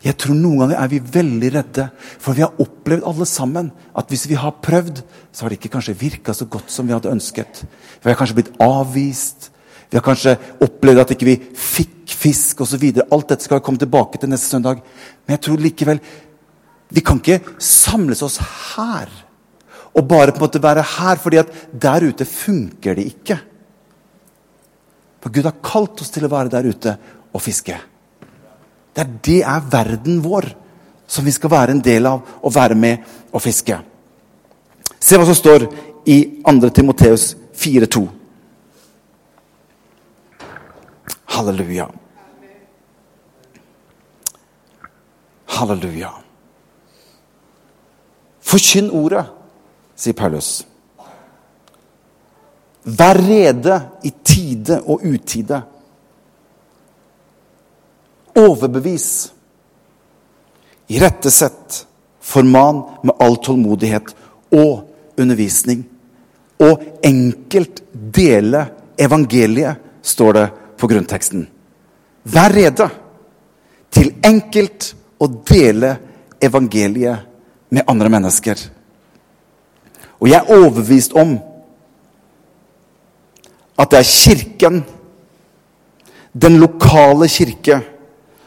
Jeg 0.03 0.17
tror 0.19 0.35
Noen 0.35 0.59
ganger 0.59 0.81
er 0.81 0.89
vi 0.91 0.99
veldig 0.99 1.49
redde, 1.53 1.87
for 2.19 2.35
vi 2.35 2.43
har 2.43 2.59
opplevd 2.59 3.05
alle 3.07 3.27
sammen 3.29 3.69
at 3.95 4.09
hvis 4.11 4.25
vi 4.27 4.35
har 4.39 4.57
prøvd, 4.63 4.99
så 5.31 5.45
har 5.45 5.53
det 5.53 5.61
ikke 5.61 5.71
kanskje 5.77 5.95
virka 6.01 6.35
så 6.35 6.47
godt 6.51 6.73
som 6.73 6.89
vi 6.89 6.95
hadde 6.95 7.11
ønsket. 7.13 7.63
Vi 8.03 8.11
har 8.11 8.17
kanskje 8.19 8.41
blitt 8.41 8.51
avvist. 8.63 9.47
Vi 9.87 9.95
har 9.95 10.03
kanskje 10.03 10.35
opplevd 10.65 11.03
at 11.05 11.13
ikke 11.15 11.29
vi 11.29 11.37
fikk 11.55 12.15
fisk 12.19 12.65
osv. 12.65 12.83
Alt 13.05 13.31
dette 13.31 13.47
skal 13.47 13.63
komme 13.63 13.79
tilbake 13.79 14.19
til 14.19 14.31
neste 14.31 14.51
søndag. 14.51 14.83
Men 15.23 15.37
jeg 15.37 15.45
tror 15.47 15.63
likevel 15.63 16.03
Vi 16.93 17.01
kan 17.01 17.17
ikke 17.17 17.39
samles 17.57 18.21
oss 18.21 18.35
her 18.75 19.09
og 19.93 20.07
bare 20.09 20.33
på 20.33 20.41
en 20.41 20.45
måte 20.45 20.61
være 20.61 20.81
her, 20.81 21.17
fordi 21.21 21.39
at 21.41 21.49
der 21.73 22.05
ute 22.09 22.25
funker 22.25 22.97
det 22.97 23.05
ikke. 23.13 23.37
For 25.21 25.33
Gud 25.33 25.45
har 25.47 25.61
kalt 25.63 26.01
oss 26.01 26.11
til 26.13 26.25
å 26.25 26.31
være 26.33 26.51
der 26.53 26.69
ute 26.69 26.95
og 27.33 27.41
fiske. 27.41 27.77
Det 28.93 29.01
er, 29.01 29.13
det 29.25 29.39
er 29.41 29.71
verden 29.71 30.19
vår 30.23 30.51
som 31.07 31.25
vi 31.25 31.31
skal 31.33 31.51
være 31.51 31.75
en 31.75 31.83
del 31.83 32.07
av 32.09 32.21
og 32.41 32.53
være 32.55 32.77
med 32.77 32.97
og 33.33 33.41
fiske. 33.41 33.77
Se 34.99 35.17
hva 35.19 35.25
som 35.27 35.37
står 35.37 35.67
i 36.09 36.17
2. 36.45 36.69
Timoteus 36.69 37.33
4,2. 37.57 38.03
Halleluja. 41.33 41.87
Halleluja. 45.53 46.11
Forkynn 48.43 48.91
ordet 48.93 49.25
sier 49.97 50.15
Paulus. 50.17 50.63
Vær 52.83 53.17
rede 53.17 53.79
i 54.03 54.11
tide 54.23 54.81
og 54.85 55.05
utide. 55.07 55.61
Overbevis. 58.35 59.33
Irettesett. 60.87 61.85
Forman 62.23 62.83
med 63.03 63.15
all 63.19 63.37
tålmodighet 63.37 64.13
og 64.55 64.89
undervisning. 65.19 65.83
Og 66.63 66.83
enkelt 67.03 67.83
dele 67.91 68.65
evangeliet, 68.97 69.75
står 70.01 70.33
det 70.33 70.47
på 70.77 70.87
grunnteksten. 70.87 71.45
Vær 72.23 72.51
rede 72.51 72.87
til 73.93 74.09
enkelt 74.23 74.89
å 75.19 75.27
dele 75.47 75.93
evangeliet 76.43 77.27
med 77.71 77.87
andre 77.87 78.11
mennesker. 78.11 78.59
Og 80.19 80.29
jeg 80.31 80.39
er 80.39 80.51
overbevist 80.55 81.15
om 81.19 81.37
at 83.79 83.91
det 83.91 83.99
er 83.99 84.11
Kirken, 84.11 84.83
den 86.33 86.57
lokale 86.61 87.27
kirke, 87.29 87.79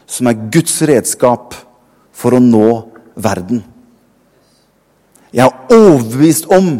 som 0.07 0.29
er 0.29 0.45
Guds 0.51 0.79
redskap 0.87 1.55
for 2.15 2.37
å 2.37 2.43
nå 2.43 2.69
verden. 3.19 3.61
Jeg 5.35 5.43
er 5.43 5.75
overbevist 5.75 6.47
om 6.53 6.77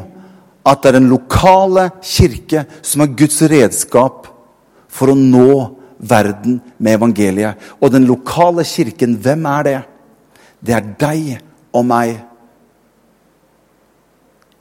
at 0.68 0.82
det 0.82 0.90
er 0.90 0.98
den 1.00 1.12
lokale 1.12 1.90
kirke 2.04 2.64
som 2.82 3.04
er 3.04 3.16
Guds 3.20 3.42
redskap 3.52 4.30
for 4.92 5.12
å 5.12 5.18
nå 5.18 5.52
verden 5.98 6.60
med 6.78 6.98
evangeliet. 6.98 7.60
Og 7.82 7.92
den 7.94 8.08
lokale 8.08 8.66
kirken, 8.68 9.18
hvem 9.20 9.46
er 9.52 9.68
det? 9.68 9.78
Det 10.64 10.76
er 10.76 10.90
deg 11.00 11.30
og 11.76 11.86
meg. 11.88 12.16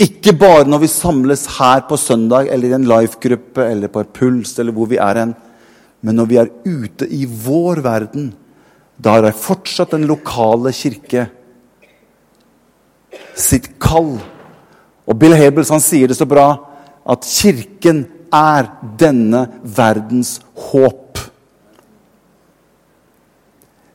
Ikke 0.02 0.34
bare 0.36 0.66
når 0.68 0.82
vi 0.84 0.92
samles 0.92 1.46
her 1.56 1.86
på 1.88 1.96
søndag 1.96 2.50
eller 2.52 2.68
i 2.68 2.76
en 2.76 2.88
life-gruppe 2.88 3.64
eller 3.64 3.92
på 3.92 4.02
et 4.02 4.12
puls 4.16 4.58
eller 4.60 4.74
hvor 4.76 4.90
vi 4.90 4.98
er 5.00 5.22
hen, 5.22 5.32
men 6.04 6.18
når 6.18 6.26
vi 6.28 6.40
er 6.42 6.52
ute 6.66 7.08
i 7.08 7.24
vår 7.24 7.80
verden. 7.84 8.28
Da 8.96 9.16
har 9.16 9.32
fortsatt 9.36 9.92
den 9.92 10.06
lokale 10.08 10.72
kirke 10.72 11.26
sitt 13.36 13.74
kall. 13.82 14.16
Og 15.06 15.18
Bill 15.20 15.36
Hebels 15.36 15.70
han 15.72 15.82
sier 15.84 16.10
det 16.10 16.18
så 16.18 16.26
bra 16.28 16.48
at 17.06 17.26
kirken 17.28 18.06
er 18.34 18.70
denne 18.98 19.46
verdens 19.62 20.38
håp. 20.70 21.20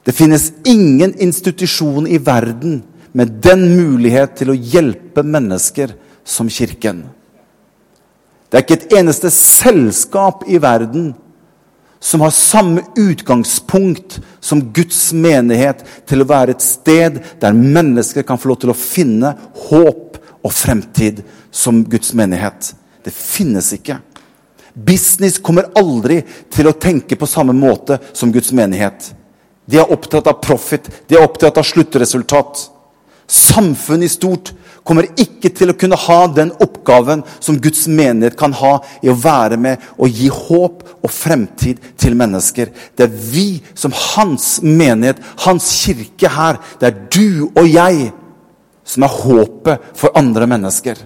Det 0.04 0.14
finnes 0.18 0.52
ingen 0.66 1.14
institusjon 1.22 2.08
i 2.10 2.18
verden 2.18 2.80
med 3.12 3.36
den 3.44 3.68
mulighet 3.76 4.38
til 4.40 4.54
å 4.54 4.58
hjelpe 4.58 5.24
mennesker 5.24 5.94
som 6.24 6.50
Kirken. 6.50 7.04
Det 8.50 8.58
er 8.58 8.66
ikke 8.66 8.80
et 8.80 8.96
eneste 9.00 9.30
selskap 9.34 10.46
i 10.50 10.60
verden 10.62 11.12
som 12.04 12.22
har 12.22 12.30
samme 12.34 12.82
utgangspunkt 12.96 14.20
som 14.40 14.62
Guds 14.74 15.14
menighet 15.14 15.84
til 16.10 16.24
å 16.24 16.28
være 16.28 16.56
et 16.56 16.64
sted 16.66 17.20
der 17.40 17.54
mennesker 17.54 18.26
kan 18.26 18.42
få 18.42 18.50
lov 18.50 18.62
til 18.64 18.74
å 18.74 18.78
finne 18.78 19.36
håp 19.70 20.18
og 20.42 20.54
fremtid 20.54 21.22
som 21.54 21.84
Guds 21.86 22.16
menighet. 22.18 22.74
Det 23.06 23.14
finnes 23.14 23.70
ikke. 23.78 24.00
Business 24.74 25.38
kommer 25.38 25.70
aldri 25.78 26.24
til 26.50 26.72
å 26.72 26.74
tenke 26.74 27.18
på 27.20 27.30
samme 27.30 27.54
måte 27.54 28.00
som 28.18 28.34
Guds 28.34 28.50
menighet. 28.56 29.12
De 29.70 29.78
er 29.78 29.94
opptatt 29.94 30.26
av 30.28 30.42
profit, 30.42 30.90
de 31.08 31.20
er 31.20 31.26
opptatt 31.26 31.60
av 31.62 31.68
sluttresultat. 31.70 32.66
Samfunnet 33.28 34.10
i 34.10 34.12
stort 34.12 34.54
kommer 34.88 35.06
ikke 35.20 35.52
til 35.54 35.72
å 35.72 35.78
kunne 35.78 36.00
ha 36.00 36.20
den 36.34 36.52
oppgaven 36.64 37.22
som 37.40 37.60
Guds 37.62 37.86
menighet 37.88 38.38
kan 38.40 38.54
ha 38.58 38.74
i 39.04 39.12
å 39.12 39.18
være 39.18 39.60
med 39.62 39.84
og 39.98 40.10
gi 40.10 40.30
håp 40.34 40.82
og 41.02 41.14
fremtid 41.14 41.82
til 42.02 42.18
mennesker. 42.18 42.72
Det 42.98 43.06
er 43.06 43.20
vi 43.34 43.62
som 43.78 43.94
hans 43.94 44.58
menighet, 44.66 45.22
hans 45.46 45.70
kirke 45.84 46.32
her. 46.34 46.60
Det 46.82 46.90
er 46.90 47.00
du 47.14 47.52
og 47.52 47.68
jeg 47.70 48.10
som 48.84 49.06
er 49.06 49.18
håpet 49.22 49.92
for 49.98 50.18
andre 50.18 50.50
mennesker. 50.50 50.98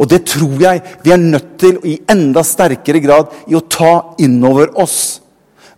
Og 0.00 0.08
det 0.08 0.22
tror 0.28 0.60
jeg 0.62 0.82
vi 1.04 1.12
er 1.12 1.20
nødt 1.20 1.56
til 1.60 1.80
i 1.88 1.98
enda 2.08 2.44
sterkere 2.46 3.02
grad 3.04 3.34
i 3.50 3.56
å 3.58 3.64
ta 3.68 4.14
innover 4.22 4.72
oss. 4.80 5.19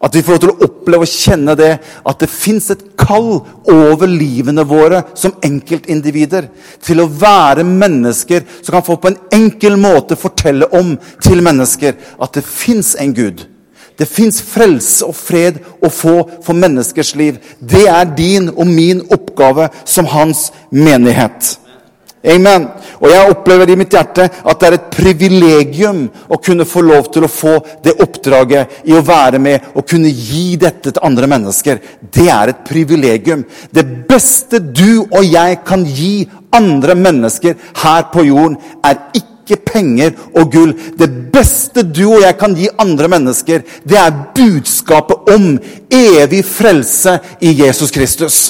At 0.02 0.16
vi 0.16 0.22
får 0.26 0.40
til 0.42 0.50
å 0.50 0.66
oppleve 0.66 1.06
og 1.06 1.12
kjenne 1.12 1.54
det, 1.58 1.70
at 1.78 2.22
det 2.22 2.28
fins 2.30 2.66
et 2.74 2.82
kall 2.98 3.36
over 3.70 4.10
livene 4.10 4.64
våre 4.66 5.04
som 5.14 5.36
enkeltindivider. 5.46 6.48
Til 6.82 7.04
å 7.04 7.06
være 7.06 7.62
mennesker 7.66 8.42
som 8.58 8.74
kan 8.74 8.86
få 8.86 8.98
på 8.98 9.12
en 9.12 9.20
enkel 9.38 9.78
måte 9.78 10.18
fortelle 10.18 10.66
om 10.74 10.96
til 11.22 11.44
mennesker 11.46 11.94
at 12.18 12.34
det 12.34 12.42
fins 12.46 12.96
en 12.98 13.14
Gud. 13.14 13.46
Det 13.98 14.08
fins 14.08 14.40
frelse 14.42 15.06
og 15.06 15.14
fred 15.14 15.60
å 15.84 15.90
få 15.92 16.16
for 16.42 16.58
menneskers 16.58 17.14
liv. 17.14 17.38
Det 17.60 17.84
er 17.86 18.14
din 18.16 18.48
og 18.50 18.66
min 18.66 19.04
oppgave 19.12 19.68
som 19.84 20.08
hans 20.10 20.48
menighet. 20.70 21.58
Amen. 22.22 22.68
Og 23.02 23.11
jeg 23.11 23.30
opplever 23.32 23.72
i 23.72 23.76
mitt 23.78 23.94
hjerte 23.96 24.28
at 24.30 24.61
det 24.61 24.68
er 24.68 24.76
et 24.76 24.90
privilegium 24.94 26.04
å 26.30 26.38
kunne 26.38 26.66
få 26.68 26.85
lov 26.87 27.08
til 27.11 27.26
å 27.26 27.30
få 27.30 27.56
det 27.82 27.96
oppdraget 28.04 28.87
i 28.87 28.94
å 28.94 29.02
være 29.02 29.40
med 29.42 29.72
og 29.74 29.88
kunne 29.90 30.12
gi 30.12 30.54
dette 30.61 30.92
til 30.92 31.02
andre 31.02 31.26
mennesker. 31.32 31.82
Det 31.98 32.28
er 32.30 32.52
et 32.52 32.62
privilegium. 32.68 33.42
Det 33.74 33.85
beste 34.06 34.62
du 34.62 35.02
og 35.08 35.26
jeg 35.26 35.58
kan 35.66 35.82
gi 35.82 36.28
andre 36.54 36.94
mennesker 36.94 37.58
her 37.82 38.08
på 38.14 38.26
jorden, 38.28 38.58
er 38.87 39.02
ikke 39.18 39.58
penger 39.66 40.14
og 40.38 40.52
gull. 40.54 40.78
Det 40.94 41.11
beste 41.35 41.82
du 41.82 42.04
og 42.06 42.22
jeg 42.22 42.38
kan 42.38 42.54
gi 42.54 42.70
andre 42.78 43.11
mennesker, 43.11 43.66
det 43.82 43.98
er 43.98 44.18
budskapet 44.37 45.35
om 45.35 45.54
evig 45.90 46.44
frelse 46.46 47.18
i 47.42 47.56
Jesus 47.64 47.90
Kristus. 47.90 48.42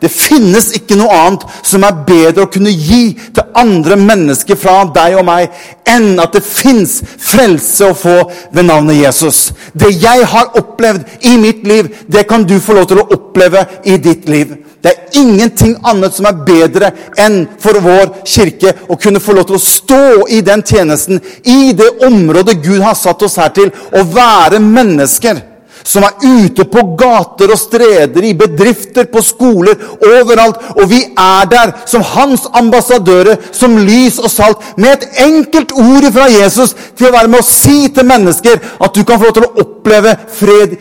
Det 0.00 0.10
finnes 0.12 0.72
ikke 0.76 0.98
noe 0.98 1.14
annet 1.14 1.46
som 1.66 1.84
er 1.86 2.02
bedre 2.06 2.44
å 2.46 2.50
kunne 2.52 2.72
gi 2.72 3.14
til 3.16 3.56
andre 3.56 3.96
mennesker 4.00 4.58
fra 4.60 4.82
deg 4.94 5.16
og 5.20 5.26
meg, 5.28 5.48
enn 5.88 6.20
at 6.20 6.36
det 6.36 6.44
fins 6.44 6.98
frelse 7.02 7.88
å 7.90 7.96
få 7.96 8.16
ved 8.52 8.68
navnet 8.68 9.00
Jesus. 9.00 9.50
Det 9.72 9.92
jeg 9.94 10.28
har 10.28 10.52
opplevd 10.58 11.26
i 11.30 11.36
mitt 11.40 11.64
liv, 11.66 11.90
det 12.08 12.26
kan 12.28 12.44
du 12.44 12.58
få 12.60 12.76
lov 12.76 12.90
til 12.90 13.02
å 13.02 13.08
oppleve 13.16 13.64
i 13.88 13.96
ditt 14.02 14.28
liv. 14.28 14.56
Det 14.82 14.92
er 14.92 15.18
ingenting 15.18 15.74
annet 15.88 16.14
som 16.14 16.28
er 16.28 16.44
bedre 16.46 16.92
enn 17.18 17.40
for 17.62 17.80
vår 17.82 18.20
kirke 18.28 18.74
å 18.86 18.98
kunne 19.00 19.22
få 19.22 19.34
lov 19.34 19.48
til 19.48 19.58
å 19.58 19.64
stå 19.64 20.04
i 20.30 20.42
den 20.46 20.62
tjenesten, 20.62 21.18
i 21.42 21.72
det 21.74 21.88
området 22.06 22.60
Gud 22.62 22.84
har 22.84 22.94
satt 22.98 23.24
oss 23.26 23.38
her 23.40 23.50
til, 23.56 23.72
å 23.72 24.04
være 24.12 24.62
mennesker 24.62 25.42
som 25.86 26.02
er 26.02 26.16
ute 26.24 26.66
på 26.66 26.82
gater 26.98 27.52
og 27.54 27.60
streder, 27.60 28.24
i 28.24 28.34
bedrifter, 28.34 29.06
på 29.10 29.22
skoler, 29.22 29.78
overalt. 30.02 30.58
Og 30.74 30.90
vi 30.90 31.02
er 31.06 31.46
der 31.50 31.72
som 31.86 32.02
hans 32.02 32.48
ambassadører, 32.58 33.38
som 33.54 33.78
lys 33.78 34.18
og 34.18 34.30
salt, 34.32 34.66
med 34.76 34.96
et 34.96 35.22
enkelt 35.28 35.72
ord 35.78 36.08
fra 36.12 36.26
Jesus 36.32 36.74
til 36.96 37.08
å 37.08 37.14
være 37.14 37.30
med 37.30 37.44
å 37.44 37.46
si 37.46 37.86
til 37.94 38.08
mennesker 38.08 38.60
at 38.82 38.98
du 38.98 39.04
kan 39.06 39.20
få 39.20 39.30
lov 39.30 39.38
til 39.38 39.46
å 39.46 39.64
oppleve 39.64 40.16
fred 40.40 40.76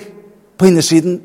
på 0.57 0.69
innersiden. 0.71 1.19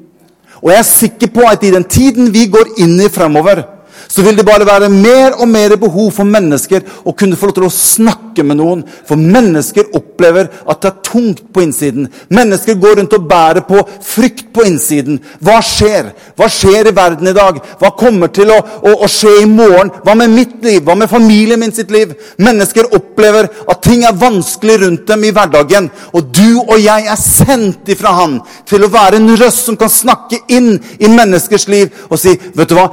Og 0.61 0.75
jeg 0.75 0.83
er 0.83 0.89
sikker 0.91 1.33
på 1.33 1.47
at 1.49 1.65
i 1.65 1.73
den 1.73 1.87
tiden 1.89 2.29
vi 2.35 2.47
går 2.53 2.75
inn 2.85 2.99
i 3.01 3.09
fremover, 3.13 3.65
så 4.09 4.23
vil 4.23 4.37
det 4.39 4.47
bare 4.47 4.67
være 4.67 4.89
mer 4.93 5.37
og 5.41 5.49
mer 5.49 5.77
behov 5.81 6.11
for 6.17 6.29
mennesker 6.29 6.85
å 7.05 7.15
kunne 7.17 7.39
få 7.39 7.51
lov 7.51 7.57
til 7.59 7.67
å 7.69 7.73
snakke 7.75 8.45
med 8.47 8.61
noen. 8.61 8.85
For 9.07 9.21
mennesker 9.21 9.91
opplever 9.97 10.49
at 10.65 10.81
det 10.83 10.91
er 10.91 11.03
tungt 11.11 11.43
på 11.53 11.65
innsiden. 11.65 12.09
Mennesker 12.33 12.79
går 12.81 13.01
rundt 13.01 13.17
og 13.17 13.27
bærer 13.31 13.65
på 13.69 13.83
frykt 14.07 14.51
på 14.55 14.65
innsiden. 14.69 15.21
Hva 15.45 15.59
skjer? 15.65 16.13
Hva 16.39 16.49
skjer 16.53 16.91
i 16.91 16.95
verden 16.97 17.31
i 17.31 17.37
dag? 17.37 17.61
Hva 17.81 17.93
kommer 17.99 18.33
til 18.35 18.53
å, 18.55 18.59
å, 18.61 18.95
å 19.05 19.11
skje 19.11 19.41
i 19.43 19.49
morgen? 19.51 19.93
Hva 20.05 20.17
med 20.19 20.35
mitt 20.35 20.57
liv? 20.65 20.83
Hva 20.87 20.97
med 20.99 21.11
familien 21.11 21.61
min 21.61 21.75
sitt 21.77 21.93
liv? 21.95 22.15
Mennesker 22.41 22.91
opplever 22.97 23.51
at 23.71 23.83
ting 23.85 24.07
er 24.07 24.19
vanskelig 24.19 24.81
rundt 24.85 25.07
dem 25.11 25.27
i 25.27 25.35
hverdagen. 25.35 25.91
Og 26.15 26.33
du 26.35 26.61
og 26.63 26.77
jeg 26.81 27.09
er 27.11 27.21
sendt 27.21 27.89
ifra 27.91 28.15
Han 28.21 28.41
til 28.69 28.85
å 28.85 28.91
være 28.93 29.21
en 29.21 29.35
røst 29.39 29.69
som 29.69 29.79
kan 29.79 29.91
snakke 29.93 30.43
inn 30.53 30.75
i 30.99 31.11
menneskers 31.11 31.69
liv 31.71 31.91
og 32.11 32.19
si 32.21 32.35
vet 32.57 32.71
du 32.71 32.77
hva, 32.77 32.89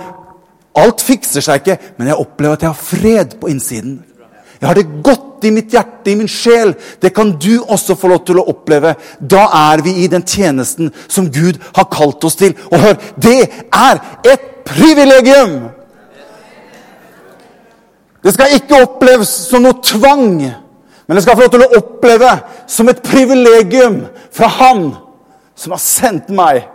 Alt 0.77 1.01
fikser 1.01 1.43
seg 1.43 1.61
ikke, 1.61 1.77
men 1.97 2.11
jeg 2.11 2.21
opplever 2.21 2.57
at 2.57 2.65
jeg 2.65 2.73
har 2.73 2.85
fred 2.89 3.37
på 3.41 3.49
innsiden. 3.51 3.97
Jeg 4.57 4.67
har 4.67 4.77
det 4.77 5.03
godt 5.05 5.45
i 5.45 5.51
mitt 5.53 5.73
hjerte, 5.73 6.11
i 6.11 6.17
min 6.17 6.29
sjel. 6.29 6.73
Det 7.01 7.11
kan 7.13 7.31
du 7.37 7.61
også 7.61 7.95
få 7.97 8.09
lov 8.09 8.23
til 8.25 8.39
å 8.41 8.45
oppleve. 8.49 8.95
Da 9.21 9.45
er 9.53 9.83
vi 9.85 9.93
i 10.03 10.09
den 10.09 10.25
tjenesten 10.25 10.89
som 11.07 11.29
Gud 11.33 11.59
har 11.75 11.89
kalt 11.93 12.25
oss 12.25 12.37
til. 12.39 12.55
Og 12.71 12.81
hør, 12.81 12.95
det 13.21 13.39
er 13.69 14.01
et 14.25 14.47
privilegium! 14.65 15.59
Det 18.25 18.33
skal 18.33 18.55
ikke 18.57 18.81
oppleves 18.83 19.29
som 19.47 19.61
noe 19.63 19.77
tvang, 19.85 20.41
men 20.41 21.15
det 21.15 21.21
skal 21.23 21.37
få 21.37 21.45
lov 21.45 21.51
til 21.53 21.63
å 21.63 21.77
oppleve 21.77 22.31
som 22.67 22.89
et 22.91 22.99
privilegium 23.05 24.01
fra 24.35 24.49
Han 24.57 24.89
som 25.57 25.73
har 25.73 25.81
sendt 25.81 26.29
meg. 26.33 26.65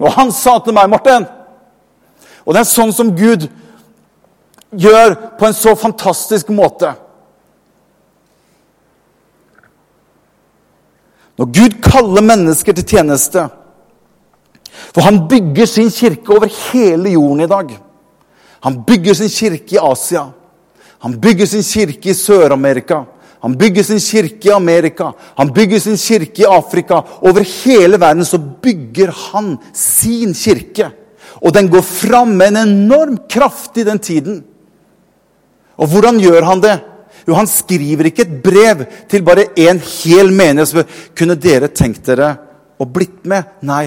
Og 0.00 0.10
han 0.12 0.32
sa 0.34 0.58
til 0.60 0.74
meg, 0.76 0.90
Morten 0.92 1.24
og 2.44 2.52
det 2.52 2.60
er 2.60 2.68
sånn 2.68 2.92
som 2.92 3.12
Gud 3.16 3.46
gjør 4.74 5.14
på 5.38 5.48
en 5.48 5.56
så 5.56 5.74
fantastisk 5.78 6.50
måte. 6.52 6.92
Når 11.38 11.50
Gud 11.56 11.78
kaller 11.82 12.22
mennesker 12.22 12.76
til 12.76 12.86
tjeneste 12.86 13.48
For 14.94 15.02
han 15.02 15.24
bygger 15.30 15.66
sin 15.66 15.88
kirke 15.90 16.34
over 16.34 16.50
hele 16.50 17.10
jorden 17.14 17.40
i 17.44 17.50
dag. 17.50 17.72
Han 18.66 18.76
bygger 18.86 19.14
sin 19.14 19.30
kirke 19.30 19.76
i 19.76 19.80
Asia. 19.82 20.24
Han 21.02 21.16
bygger 21.20 21.46
sin 21.46 21.62
kirke 21.62 22.10
i 22.10 22.14
Sør-Amerika. 22.14 23.00
Han 23.44 23.58
bygger 23.58 23.82
sin 23.82 24.00
kirke 24.00 24.48
i 24.48 24.52
Amerika, 24.56 25.10
han 25.36 25.50
bygger 25.52 25.78
sin 25.78 25.98
kirke 26.00 26.42
i 26.42 26.46
Afrika. 26.48 27.02
Over 27.20 27.44
hele 27.44 28.00
verden 28.00 28.24
så 28.24 28.38
bygger 28.38 29.10
han 29.10 29.58
sin 29.72 30.32
kirke. 30.34 30.88
Og 31.44 31.52
den 31.52 31.68
går 31.72 31.84
fram 31.84 32.32
med 32.38 32.54
en 32.54 32.62
enorm 32.62 33.18
kraft 33.28 33.76
i 33.76 33.84
den 33.84 34.00
tiden. 34.00 34.40
Og 35.76 35.90
hvordan 35.90 36.20
gjør 36.22 36.46
han 36.48 36.62
det? 36.64 36.78
Jo, 37.24 37.36
han 37.36 37.48
skriver 37.48 38.08
ikke 38.08 38.24
et 38.24 38.38
brev 38.44 38.84
til 39.10 39.24
bare 39.24 39.50
en 39.66 39.80
hel 39.80 40.32
menighet. 40.32 40.88
Kunne 41.16 41.36
dere 41.40 41.70
tenkt 41.72 42.04
dere 42.08 42.32
å 42.80 42.86
blitt 42.88 43.24
med? 43.28 43.60
Nei. 43.64 43.86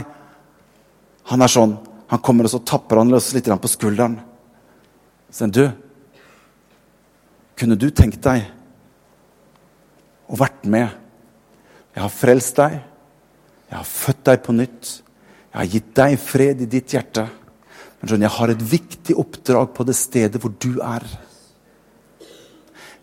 Han 1.31 1.43
er 1.43 1.51
sånn. 1.51 1.75
Han 2.07 2.21
kommer 2.23 2.47
og 2.47 2.53
så 2.53 2.61
tapper 2.63 3.01
han 3.01 3.11
løs 3.11 3.33
litt 3.35 3.49
på 3.49 3.71
skulderen. 3.71 4.19
Så 5.33 5.49
du, 5.51 5.65
kunne 7.57 7.75
du 7.75 7.89
tenkt 7.91 8.21
deg 8.23 8.45
å 10.27 10.37
vært 10.39 10.63
med? 10.69 10.93
Jeg 11.93 12.05
har 12.05 12.13
frelst 12.13 12.61
deg. 12.61 12.77
Jeg 13.67 13.75
har 13.75 13.89
født 13.89 14.23
deg 14.29 14.45
på 14.45 14.55
nytt. 14.55 14.93
Jeg 15.51 15.59
har 15.59 15.73
gitt 15.73 15.91
deg 15.99 16.15
fred 16.21 16.63
i 16.63 16.69
ditt 16.69 16.93
hjerte. 16.95 17.25
Men 17.99 18.09
skjønner, 18.09 18.27
jeg 18.27 18.37
har 18.37 18.53
et 18.53 18.65
viktig 18.71 19.15
oppdrag 19.17 19.71
på 19.75 19.85
det 19.87 19.95
stedet 19.97 20.41
hvor 20.41 20.53
du 20.53 20.77
er. 20.85 21.05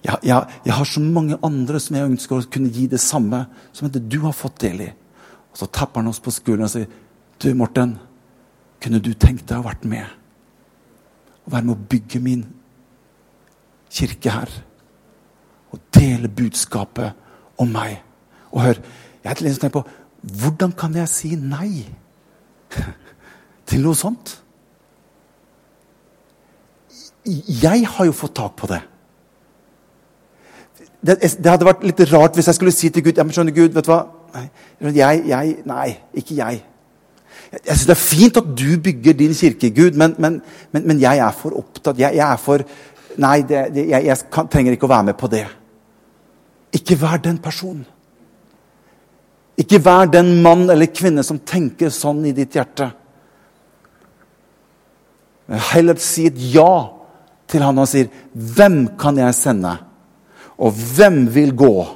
Jeg, 0.04 0.18
jeg, 0.22 0.59
jeg, 0.66 0.74
har 0.76 0.87
så 0.87 1.00
mange 1.00 1.38
andre 1.46 1.80
som 1.80 1.96
jeg 1.96 2.11
ønsker 2.11 2.37
å 2.37 2.50
kunne 2.52 2.72
gi 2.72 2.87
det 2.92 3.00
samme 3.02 3.46
som 3.72 3.88
det 3.90 4.04
du 4.12 4.20
har 4.26 4.37
fått 4.37 4.61
del 4.62 4.85
i. 4.85 4.90
Og 5.50 5.59
Så 5.59 5.70
tapper 5.72 6.02
han 6.02 6.11
oss 6.11 6.22
på 6.22 6.35
skulderen 6.35 6.68
og 6.68 6.74
sier, 6.74 6.87
'Du, 7.38 7.54
Morten, 7.54 7.98
kunne 8.80 9.00
du 9.02 9.14
tenkt 9.14 9.48
deg 9.48 9.59
å 9.59 9.66
vært 9.66 9.85
med?' 9.85 10.07
Og 11.46 11.52
være 11.52 11.64
med 11.64 11.74
å 11.74 11.87
bygge 11.88 12.20
min 12.20 12.44
kirke 13.90 14.30
her. 14.30 14.50
Og 15.72 15.80
dele 15.92 16.28
budskapet 16.28 17.12
om 17.59 17.68
meg. 17.68 18.00
Og 18.52 18.62
hør, 18.62 18.78
jeg 19.24 19.30
er 19.30 19.35
til 19.35 19.70
på 19.70 19.85
hvordan 20.24 20.72
kan 20.72 20.94
jeg 20.94 21.09
si 21.09 21.35
nei 21.37 21.85
til 23.68 23.83
noe 23.85 23.94
sånt? 23.94 24.43
Jeg 27.25 27.87
har 27.89 28.09
jo 28.09 28.13
fått 28.17 28.37
tak 28.37 28.57
på 28.59 28.69
det 28.69 28.83
det, 31.05 31.19
det, 31.21 31.51
hadde 31.51 31.67
vært 31.69 31.83
litt 31.85 32.01
rart 32.13 32.37
hvis 32.37 32.49
jeg 32.49 32.57
skulle 32.57 32.73
si 32.75 32.91
til 32.93 33.05
Gud 33.05 33.19
ja, 33.19 33.25
men 33.27 33.35
skjønner 33.37 33.55
Gud, 33.57 33.75
vet 33.77 33.85
du 33.85 33.91
hva? 33.93 34.05
Nei, 34.35 34.47
jeg, 34.97 35.21
jeg, 35.29 35.57
nei 35.69 35.89
ikke 36.17 36.39
jeg. 36.39 36.63
Jeg, 37.53 37.61
jeg 37.61 37.77
syns 37.77 37.89
det 37.91 37.95
er 37.95 38.01
fint 38.01 38.41
at 38.41 38.49
du 38.57 38.71
bygger 38.83 39.19
din 39.19 39.37
kirke, 39.37 39.71
Gud, 39.77 39.99
men, 40.01 40.17
men, 40.19 40.41
men, 40.73 40.87
men 40.89 41.03
jeg 41.03 41.21
er 41.23 41.37
for 41.37 41.57
opptatt. 41.61 42.01
Jeg, 42.01 42.17
jeg 42.17 42.25
er 42.25 42.41
for 42.41 42.65
Nei, 43.21 43.45
det, 43.47 43.61
det, 43.71 43.85
jeg, 43.93 44.17
kan, 44.33 44.49
trenger 44.51 44.75
ikke 44.75 44.89
å 44.89 44.91
være 44.91 45.07
med 45.13 45.15
på 45.21 45.29
det. 45.31 45.45
Ikke 46.75 46.97
vær 46.99 47.21
den 47.23 47.37
personen. 47.39 47.85
Ikke 49.61 49.79
vær 49.85 50.09
den 50.11 50.33
mann 50.43 50.65
eller 50.73 50.91
kvinne 50.91 51.23
som 51.23 51.39
tenker 51.47 51.93
sånn 51.95 52.25
i 52.27 52.33
ditt 52.35 52.57
hjerte. 52.59 52.89
Men 55.47 55.63
heller 55.71 56.01
si 56.03 56.27
et 56.27 56.41
ja 56.57 57.04
til 57.48 57.62
han 57.62 57.78
og 57.78 57.88
sier 57.88 58.09
'Hvem 58.35 58.96
kan 58.98 59.16
jeg 59.16 59.35
sende?' 59.35 59.78
Og 60.59 60.72
hvem 60.72 61.26
vil 61.35 61.52
gå? 61.57 61.87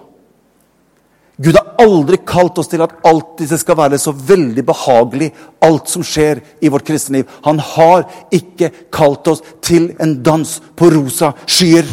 Gud 1.39 1.55
har 1.55 1.77
aldri 1.79 2.19
kalt 2.27 2.59
oss 2.59 2.67
til 2.67 2.83
at 2.83 2.97
alt 3.07 3.37
disse 3.39 3.61
skal 3.61 3.77
være 3.79 3.99
så 4.03 4.11
veldig 4.11 4.65
behagelig, 4.67 5.29
alt 5.63 5.87
som 5.89 6.03
skjer 6.03 6.41
i 6.61 6.71
vårt 6.73 6.87
kristne 6.89 7.21
liv. 7.21 7.29
Han 7.47 7.61
har 7.63 8.09
ikke 8.35 8.73
kalt 8.91 9.31
oss 9.31 9.45
til 9.63 9.93
en 10.03 10.17
dans 10.27 10.57
på 10.75 10.91
rosa 10.91 11.31
skyer. 11.47 11.87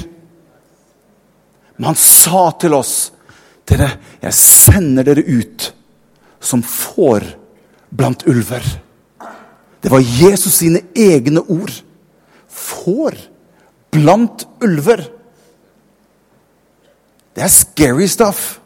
Men 1.78 1.92
han 1.92 2.00
sa 2.00 2.48
til 2.58 2.74
oss 2.74 2.96
dere, 3.70 3.92
jeg 4.22 4.34
sender 4.34 5.06
dere 5.06 5.22
ut 5.22 5.70
som 6.42 6.66
får 6.66 7.28
blant 7.94 8.26
ulver. 8.26 8.66
Det 9.82 9.94
var 9.94 10.02
Jesus 10.02 10.58
sine 10.58 10.82
egne 10.98 11.46
ord. 11.46 11.74
Får 12.50 13.20
blant 13.96 14.46
ulver. 14.64 15.04
Det 17.36 17.44
er 17.44 17.52
scary 17.52 18.08
stuff. 18.12 18.60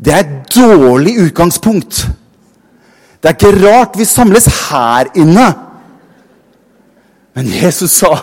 Det 0.00 0.12
er 0.14 0.22
et 0.24 0.54
dårlig 0.54 1.18
utgangspunkt. 1.26 2.06
Det 3.20 3.28
er 3.28 3.36
ikke 3.36 3.56
rart 3.66 3.98
vi 4.00 4.06
samles 4.08 4.46
her 4.70 5.10
inne. 5.20 5.48
Men 7.36 7.50
Jesus 7.62 7.90
sa, 8.00 8.16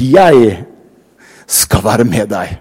'Jeg 0.00 0.64
skal 1.46 1.84
være 1.84 2.04
med 2.04 2.26
deg'. 2.32 2.56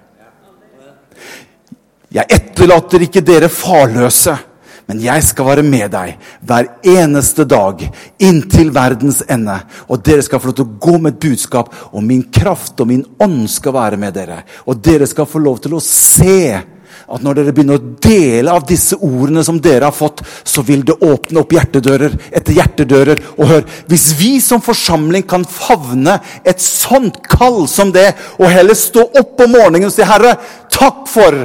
Jeg 2.12 2.26
etterlater 2.30 3.02
ikke 3.02 3.22
dere 3.22 3.50
farløse. 3.50 4.38
Men 4.86 5.02
jeg 5.02 5.24
skal 5.26 5.48
være 5.50 5.66
med 5.66 5.90
deg 5.96 6.28
hver 6.46 6.68
eneste 6.86 7.46
dag 7.50 7.82
inntil 8.22 8.70
verdens 8.76 9.24
ende. 9.30 9.58
Og 9.90 10.04
dere 10.06 10.26
skal 10.26 10.42
få 10.42 10.52
lov 10.52 10.58
til 10.60 10.68
å 10.68 10.78
gå 10.86 11.00
med 11.00 11.16
et 11.16 11.24
budskap, 11.26 11.74
og 11.90 12.06
min 12.06 12.22
kraft 12.30 12.80
og 12.84 12.92
min 12.92 13.02
ånd 13.22 13.48
skal 13.50 13.74
være 13.74 14.00
med 14.02 14.14
dere. 14.18 14.44
Og 14.70 14.78
dere 14.86 15.08
skal 15.10 15.30
få 15.30 15.42
lov 15.42 15.64
til 15.64 15.78
å 15.78 15.82
se 15.84 16.62
at 17.06 17.22
når 17.22 17.38
dere 17.38 17.54
begynner 17.54 17.80
å 17.80 17.96
dele 18.02 18.54
av 18.54 18.66
disse 18.70 18.98
ordene 19.04 19.44
som 19.46 19.58
dere 19.62 19.90
har 19.90 19.96
fått, 19.96 20.22
så 20.48 20.64
vil 20.66 20.86
det 20.88 20.96
åpne 21.06 21.42
opp 21.42 21.54
hjertedører 21.54 22.14
etter 22.30 22.56
hjertedører. 22.58 23.24
Og 23.40 23.50
hør, 23.50 23.66
hvis 23.90 24.08
vi 24.20 24.32
som 24.42 24.64
forsamling 24.64 25.26
kan 25.28 25.46
favne 25.50 26.20
et 26.46 26.62
sånt 26.62 27.20
kall 27.30 27.66
som 27.70 27.94
det, 27.94 28.12
og 28.38 28.54
heller 28.54 28.78
stå 28.78 29.10
opp 29.22 29.44
om 29.46 29.58
morgenen 29.58 29.90
og 29.90 29.98
si, 29.98 30.06
'Herre, 30.06 30.38
takk 30.70 31.06
for 31.10 31.42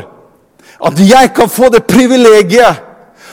at 0.80 1.00
jeg 1.00 1.34
kan 1.34 1.48
få 1.48 1.68
det 1.72 1.86
privilegiet' 1.88 2.89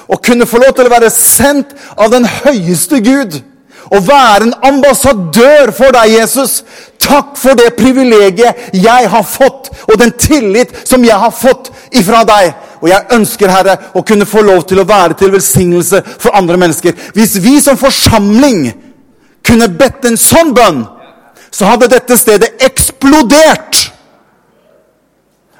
å 0.07 0.17
kunne 0.23 0.47
få 0.47 0.61
lov 0.61 0.73
til 0.75 0.87
å 0.87 0.93
være 0.93 1.11
sendt 1.13 1.75
av 1.97 2.11
den 2.13 2.25
høyeste 2.25 3.01
Gud. 3.03 3.39
Å 3.87 3.99
være 4.03 4.49
en 4.49 4.55
ambassadør 4.67 5.71
for 5.75 5.95
deg, 5.95 6.17
Jesus. 6.17 6.61
Takk 6.99 7.37
for 7.39 7.55
det 7.55 7.69
privilegiet 7.77 8.73
jeg 8.75 9.11
har 9.11 9.23
fått, 9.23 9.69
og 9.87 9.99
den 9.99 10.11
tillit 10.19 10.73
som 10.87 11.05
jeg 11.07 11.15
har 11.15 11.31
fått 11.31 11.69
ifra 11.95 12.23
deg. 12.27 12.51
Og 12.81 12.89
jeg 12.91 13.15
ønsker, 13.15 13.51
Herre, 13.51 13.77
å 13.95 14.03
kunne 14.05 14.27
få 14.27 14.43
lov 14.45 14.65
til 14.67 14.81
å 14.81 14.87
være 14.87 15.15
til 15.19 15.31
velsignelse 15.33 16.03
for 16.19 16.35
andre 16.37 16.59
mennesker. 16.59 16.97
Hvis 17.15 17.37
vi 17.43 17.57
som 17.63 17.79
forsamling 17.79 18.67
kunne 19.45 19.71
bedt 19.79 20.05
en 20.09 20.19
sånn 20.19 20.51
bønn, 20.55 20.83
så 21.51 21.71
hadde 21.71 21.89
dette 21.91 22.17
stedet 22.19 22.51
eksplodert. 22.67 23.87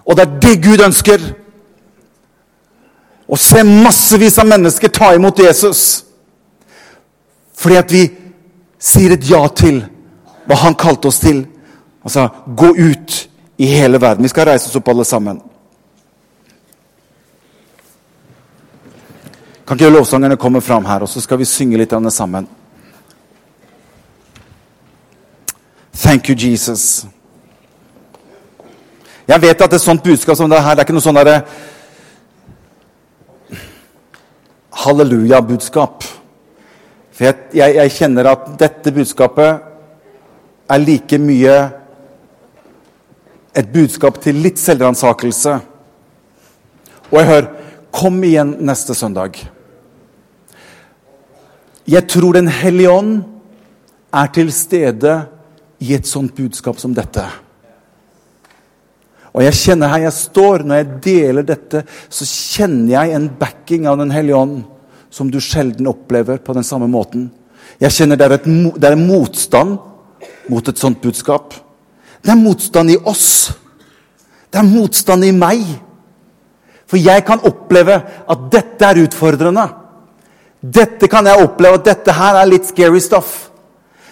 Og 0.07 0.17
det 0.17 0.25
er 0.27 0.39
det 0.43 0.55
Gud 0.63 0.83
ønsker 0.83 1.23
og 3.27 3.39
se 3.39 3.63
massevis 3.63 4.37
av 4.39 4.47
mennesker 4.47 4.91
ta 4.93 5.11
imot 5.15 5.39
Jesus. 5.39 6.03
Fordi 7.57 7.75
at 7.75 7.91
vi 7.91 8.05
sier 8.79 9.15
et 9.15 9.29
ja 9.29 9.41
til 9.51 9.81
hva 10.47 10.55
han 10.61 10.77
kalte 10.79 11.09
oss 11.11 11.19
til. 11.19 11.43
Altså 12.03 12.29
gå 12.55 12.71
ut 12.77 13.17
i 13.57 13.67
hele 13.67 13.99
verden. 14.01 14.23
Vi 14.23 14.31
skal 14.31 14.47
reise 14.47 14.69
oss 14.69 14.79
opp, 14.79 14.87
alle 14.87 15.05
sammen. 15.05 15.41
Kan 19.67 19.75
ikke 19.75 19.91
lovsangerne 19.91 20.37
komme 20.39 20.61
fram 20.61 20.85
her, 20.85 21.03
og 21.03 21.09
så 21.09 21.21
skal 21.21 21.41
vi 21.41 21.45
synge 21.45 21.77
litt 21.77 21.93
av 21.93 22.03
det 22.03 22.13
sammen? 22.15 22.47
Thank 25.97 26.29
you, 26.29 26.35
Jesus. 26.39 27.05
Jeg 29.27 29.41
vet 29.41 29.61
at 29.61 29.73
et 29.73 29.81
sånt 29.81 30.03
budskap 30.03 30.37
som 30.37 30.49
det 30.49 30.61
her, 30.63 30.75
det 30.75 30.85
er 30.85 30.87
ikke 30.87 30.95
noe 30.95 31.03
sånn 31.03 31.17
derre 31.19 31.41
halleluja-budskap. 34.83 36.05
For 37.11 37.27
jeg, 37.27 37.35
jeg, 37.57 37.75
jeg, 37.79 37.93
kjenner 37.97 38.29
at 38.31 38.49
dette 38.59 38.93
budskapet 38.93 39.63
er 40.69 40.83
like 40.83 41.17
mye 41.21 41.55
et 43.57 43.71
budskap 43.73 44.19
til 44.21 44.37
litt 44.43 44.61
selvransakelse. 44.61 45.56
Og 47.10 47.17
jeg 47.21 47.31
hører 47.31 47.54
Kom 47.97 48.19
igjen 48.21 48.52
neste 48.67 48.93
søndag. 48.93 49.39
Jeg 51.87 52.04
tror 52.12 52.35
Den 52.35 52.49
hellige 52.52 52.91
ånd 52.91 53.23
er 54.13 54.27
til 54.35 54.52
stede 54.54 55.13
i 55.79 55.93
et 55.95 56.06
sånt 56.06 56.35
budskap 56.35 56.77
som 56.77 56.93
dette. 56.93 57.23
Og 59.38 59.44
jeg 59.46 59.54
kjenner 59.54 59.92
her 59.92 60.08
jeg 60.08 60.17
står, 60.17 60.65
Når 60.65 60.79
jeg 60.79 61.02
deler 61.06 61.46
dette, 61.46 61.83
så 62.10 62.25
kjenner 62.25 62.96
jeg 62.96 63.13
en 63.15 63.29
backing 63.29 63.85
av 63.88 64.00
Den 64.02 64.12
hellige 64.12 64.40
ånd 64.40 64.63
som 65.13 65.29
du 65.31 65.40
sjelden 65.42 65.88
opplever 65.88 66.38
på 66.44 66.54
den 66.54 66.65
samme 66.67 66.85
måten. 66.92 67.29
Jeg 67.79 67.94
kjenner 67.96 68.19
det 68.19 68.25
er, 68.25 68.33
et, 68.35 68.48
det 68.75 68.90
er 68.90 69.00
motstand 69.00 69.77
mot 70.52 70.67
et 70.67 70.77
sånt 70.77 71.00
budskap. 71.02 71.56
Det 72.21 72.33
er 72.33 72.38
motstand 72.38 72.92
i 72.92 72.98
oss. 73.08 73.54
Det 74.52 74.60
er 74.60 74.67
motstand 74.67 75.25
i 75.25 75.31
meg. 75.31 75.63
For 76.92 77.00
jeg 77.00 77.23
kan 77.25 77.42
oppleve 77.48 77.96
at 78.04 78.46
dette 78.52 78.90
er 78.92 79.02
utfordrende. 79.06 79.65
Dette 80.62 81.10
kan 81.10 81.25
jeg 81.25 81.48
oppleve 81.48 81.79
at 81.79 81.88
dette 81.88 82.17
her 82.19 82.42
er 82.42 82.52
litt 82.52 82.67
scary 82.67 83.02
stuff. 83.02 83.48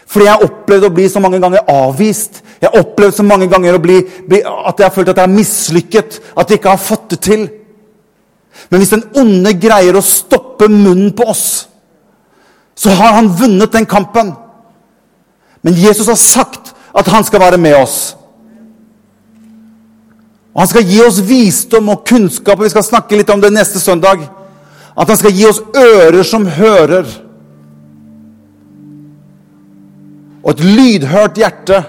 Fordi 0.07 0.30
jeg 0.30 0.38
har 0.38 0.47
opplevd 0.47 0.88
å 0.88 0.93
bli 0.95 1.09
så 1.11 1.21
mange 1.23 1.43
ganger 1.43 1.67
avvist. 1.71 2.41
Jeg 2.66 2.72
har 2.74 2.82
opplevd 2.82 3.13
så 3.13 3.24
mange 3.24 3.45
ganger 3.45 3.78
bli, 3.78 3.99
bli, 4.26 4.39
at 4.41 4.80
jeg 4.80 4.88
har 4.88 4.93
følt 4.93 5.11
at 5.11 5.20
jeg 5.20 5.28
har 5.28 5.36
mislykket. 5.36 6.16
At 6.34 6.49
jeg 6.49 6.57
ikke 6.57 6.74
har 6.74 6.82
fått 6.82 7.11
det 7.13 7.20
til. 7.22 7.43
Men 8.72 8.82
hvis 8.82 8.93
den 8.95 9.03
onde 9.22 9.51
greier 9.61 9.93
å 9.93 10.01
stoppe 10.01 10.66
munnen 10.72 11.11
på 11.13 11.28
oss, 11.30 11.45
så 12.76 12.89
har 12.97 13.20
han 13.20 13.30
vunnet 13.38 13.76
den 13.76 13.86
kampen. 13.86 14.34
Men 15.61 15.78
Jesus 15.78 16.09
har 16.09 16.18
sagt 16.18 16.74
at 16.95 17.13
han 17.13 17.28
skal 17.28 17.43
være 17.43 17.61
med 17.61 17.78
oss. 17.78 18.16
Og 20.55 20.63
Han 20.63 20.72
skal 20.72 20.89
gi 20.89 21.01
oss 21.03 21.22
visdom 21.22 21.89
og 21.93 22.05
kunnskap, 22.07 22.57
og 22.57 22.66
vi 22.66 22.74
skal 22.74 22.88
snakke 22.88 23.20
litt 23.20 23.30
om 23.30 23.43
det 23.43 23.53
neste 23.53 23.80
søndag. 23.80 24.26
At 24.97 25.09
han 25.11 25.20
skal 25.20 25.36
gi 25.36 25.45
oss 25.45 25.61
ører 25.76 26.24
som 26.24 26.47
hører. 26.47 27.05
Og 30.41 30.55
et 30.55 30.63
lydhørt 30.66 31.38
hjerte. 31.38 31.84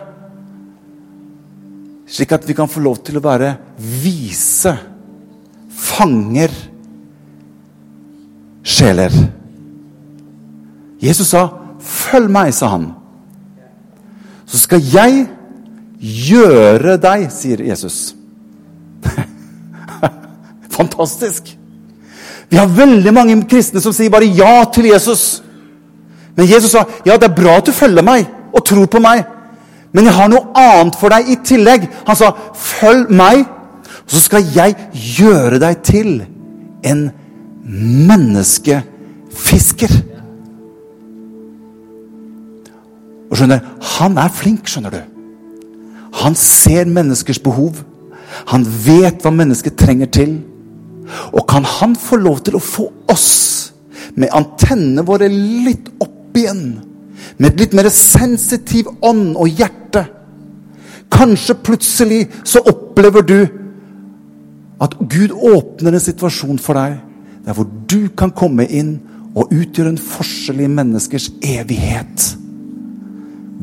Slik 2.07 2.32
at 2.32 2.46
vi 2.48 2.54
kan 2.54 2.70
få 2.70 2.80
lov 2.84 3.00
til 3.04 3.18
å 3.18 3.24
være 3.24 3.57
vise 3.78 4.72
fanger 5.76 6.52
sjeler. 8.66 9.12
Jesus 11.02 11.28
sa, 11.28 11.48
'Følg 11.80 12.30
meg', 12.30 12.54
sa 12.54 12.68
han. 12.68 12.94
Så 14.46 14.59
skal 14.59 14.80
jeg 14.80 15.26
gjøre 16.00 16.96
deg, 16.96 17.30
sier 17.30 17.62
Jesus. 17.62 18.14
Fantastisk! 20.76 21.57
Vi 22.48 22.57
har 22.57 22.70
veldig 22.70 23.12
mange 23.14 23.36
kristne 23.50 23.80
som 23.82 23.92
sier 23.92 24.11
bare 24.11 24.28
ja 24.30 24.64
til 24.72 24.86
Jesus. 24.92 25.42
Men 26.36 26.46
Jesus 26.46 26.70
sa 26.70 26.84
ja, 27.07 27.16
det 27.16 27.30
er 27.30 27.34
bra 27.34 27.57
at 27.59 27.66
du 27.66 27.72
følger 27.74 28.07
meg 28.07 28.26
og 28.52 28.64
tror 28.64 28.86
på 28.86 29.00
meg, 29.02 29.24
men 29.97 30.05
jeg 30.05 30.12
har 30.12 30.28
noe 30.28 30.53
annet 30.61 30.92
for 31.01 31.09
deg 31.09 31.30
i 31.32 31.38
tillegg. 31.40 31.86
Han 32.05 32.16
sa 32.18 32.28
følg 32.53 33.09
meg, 33.16 33.47
så 34.05 34.20
skal 34.20 34.44
jeg 34.53 34.76
gjøre 34.92 35.57
deg 35.62 35.74
til 35.88 36.11
en 36.84 37.11
menneskefisker. 38.11 39.92
Og 43.30 43.36
skjønner, 43.40 43.61
Han 43.97 44.18
er 44.20 44.28
flink, 44.28 44.68
skjønner 44.68 44.90
du. 44.92 45.01
Han 46.22 46.34
ser 46.36 46.84
menneskers 46.84 47.40
behov. 47.40 47.80
Han 48.53 48.66
vet 48.68 49.24
hva 49.24 49.32
mennesket 49.32 49.78
trenger 49.80 50.07
til. 50.12 50.42
Og 51.32 51.47
kan 51.49 51.64
han 51.64 51.97
få 51.97 52.16
lov 52.20 52.44
til 52.44 52.57
å 52.59 52.62
få 52.62 52.92
oss 53.09 53.72
med 54.16 54.28
antennene 54.36 55.05
våre 55.07 55.28
litt 55.32 55.88
opp 56.05 56.36
igjen? 56.36 56.95
Med 57.38 57.52
et 57.52 57.64
litt 57.64 57.76
mer 57.76 57.88
sensitiv 57.92 58.90
ånd 59.04 59.34
og 59.36 59.48
hjerte? 59.48 60.06
Kanskje 61.12 61.58
plutselig 61.64 62.24
så 62.44 62.62
opplever 62.66 63.24
du 63.26 63.38
at 64.82 64.96
Gud 65.00 65.32
åpner 65.32 65.96
en 65.96 66.02
situasjon 66.02 66.58
for 66.60 66.76
deg 66.76 66.98
der 67.46 67.54
hvor 67.56 67.68
du 67.88 68.08
kan 68.18 68.34
komme 68.34 68.66
inn 68.66 68.96
og 69.36 69.52
utgjøre 69.52 69.92
en 69.92 70.00
forskjell 70.00 70.64
i 70.64 70.72
menneskers 70.72 71.28
evighet. 71.44 72.32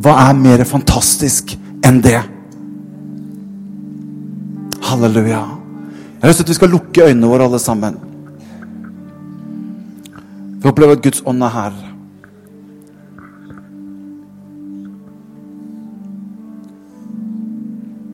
Hva 0.04 0.16
er 0.28 0.38
mer 0.38 0.64
fantastisk 0.70 1.56
enn 1.86 2.00
det? 2.04 2.20
Halleluja. 4.84 5.42
Jeg 5.44 6.22
har 6.22 6.32
lyst 6.32 6.40
til 6.40 6.48
at 6.48 6.54
vi 6.54 6.60
skal 6.60 6.72
lukke 6.72 7.08
øynene 7.10 7.28
våre, 7.28 7.48
alle 7.50 7.60
sammen. 7.60 7.98
Vi 10.62 10.70
opplever 10.70 10.96
at 10.96 11.04
Guds 11.04 11.24
ånd 11.28 11.44
er 11.44 11.52
her. 11.52 11.93